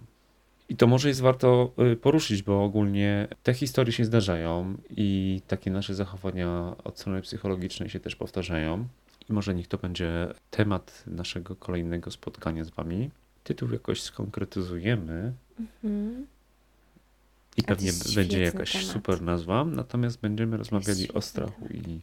I 0.69 0.75
to 0.75 0.88
może 0.88 1.07
jest 1.07 1.21
warto 1.21 1.71
y, 1.93 1.95
poruszyć, 1.95 2.43
bo 2.43 2.63
ogólnie 2.63 3.27
te 3.43 3.53
historie 3.53 3.91
się 3.91 4.05
zdarzają 4.05 4.77
i 4.89 5.41
takie 5.47 5.71
nasze 5.71 5.95
zachowania 5.95 6.75
od 6.83 6.99
strony 6.99 7.21
psychologicznej 7.21 7.89
się 7.89 7.99
też 7.99 8.15
powtarzają. 8.15 8.88
I 9.29 9.33
może 9.33 9.55
niech 9.55 9.67
to 9.67 9.77
będzie 9.77 10.27
temat 10.51 11.03
naszego 11.07 11.55
kolejnego 11.55 12.12
spotkania 12.12 12.63
z 12.63 12.69
Wami. 12.69 13.10
Tytuł 13.47 13.71
jakoś 13.71 14.01
skonkretyzujemy, 14.01 15.33
Mhm. 15.60 16.27
i 17.57 17.63
pewnie 17.63 17.91
będzie 18.15 18.39
jakaś 18.41 18.71
temat. 18.71 18.88
super 18.88 19.21
nazwa, 19.21 19.65
natomiast 19.65 20.19
będziemy 20.19 20.57
rozmawiali 20.57 21.12
o 21.13 21.21
strachu 21.21 21.67
i 21.67 21.99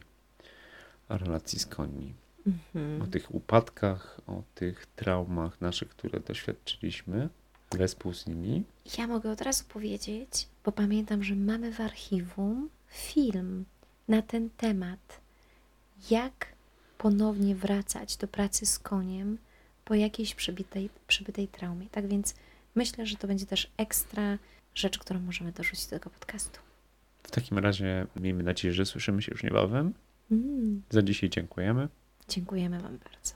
o 1.09 1.17
relacji 1.17 1.59
z 1.59 1.65
końmi. 1.65 2.13
Mhm. 2.47 3.01
O 3.01 3.07
tych 3.07 3.35
upadkach, 3.35 4.21
o 4.27 4.43
tych 4.55 4.85
traumach 4.85 5.61
naszych, 5.61 5.89
które 5.89 6.19
doświadczyliśmy, 6.19 7.29
wespół 7.71 8.13
z 8.13 8.27
nimi. 8.27 8.63
Ja 8.97 9.07
mogę 9.07 9.31
od 9.31 9.41
razu 9.41 9.63
powiedzieć, 9.69 10.47
bo 10.65 10.71
pamiętam, 10.71 11.23
że 11.23 11.35
mamy 11.35 11.73
w 11.73 11.81
archiwum 11.81 12.69
film 12.87 13.65
na 14.07 14.21
ten 14.21 14.49
temat. 14.49 15.19
Jak 16.09 16.47
ponownie 16.97 17.55
wracać 17.55 18.17
do 18.17 18.27
pracy 18.27 18.65
z 18.65 18.79
koniem 18.79 19.37
po 19.85 19.95
jakiejś 19.95 20.35
przybitej, 20.35 20.89
przybytej 21.07 21.47
traumie. 21.47 21.87
Tak 21.91 22.07
więc 22.07 22.35
myślę, 22.75 23.05
że 23.05 23.15
to 23.15 23.27
będzie 23.27 23.45
też 23.45 23.71
ekstra 23.77 24.37
rzecz, 24.75 24.99
którą 24.99 25.19
możemy 25.19 25.51
dorzucić 25.51 25.85
do 25.85 25.89
tego 25.89 26.09
podcastu. 26.09 26.59
W 27.23 27.31
takim 27.31 27.57
razie 27.57 28.07
miejmy 28.15 28.43
nadzieję, 28.43 28.73
że 28.73 28.85
słyszymy 28.85 29.21
się 29.21 29.31
już 29.31 29.43
niebawem. 29.43 29.93
Mm, 30.31 30.81
Za 30.89 31.01
dzisiaj 31.01 31.29
dziękujemy 31.29 31.87
dziękujemy 32.29 32.79
Wam 32.79 32.97
bardzo. 32.97 33.33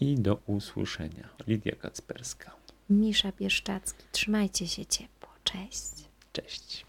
i 0.00 0.14
do 0.14 0.40
usłyszenia. 0.46 1.28
Lidia 1.46 1.76
Kacperska. 1.76 2.56
Misza 2.90 3.32
Bieszczacki, 3.32 4.04
trzymajcie 4.12 4.68
się 4.68 4.86
ciepło. 4.86 5.28
Cześć. 5.44 5.92
Cześć. 6.32 6.86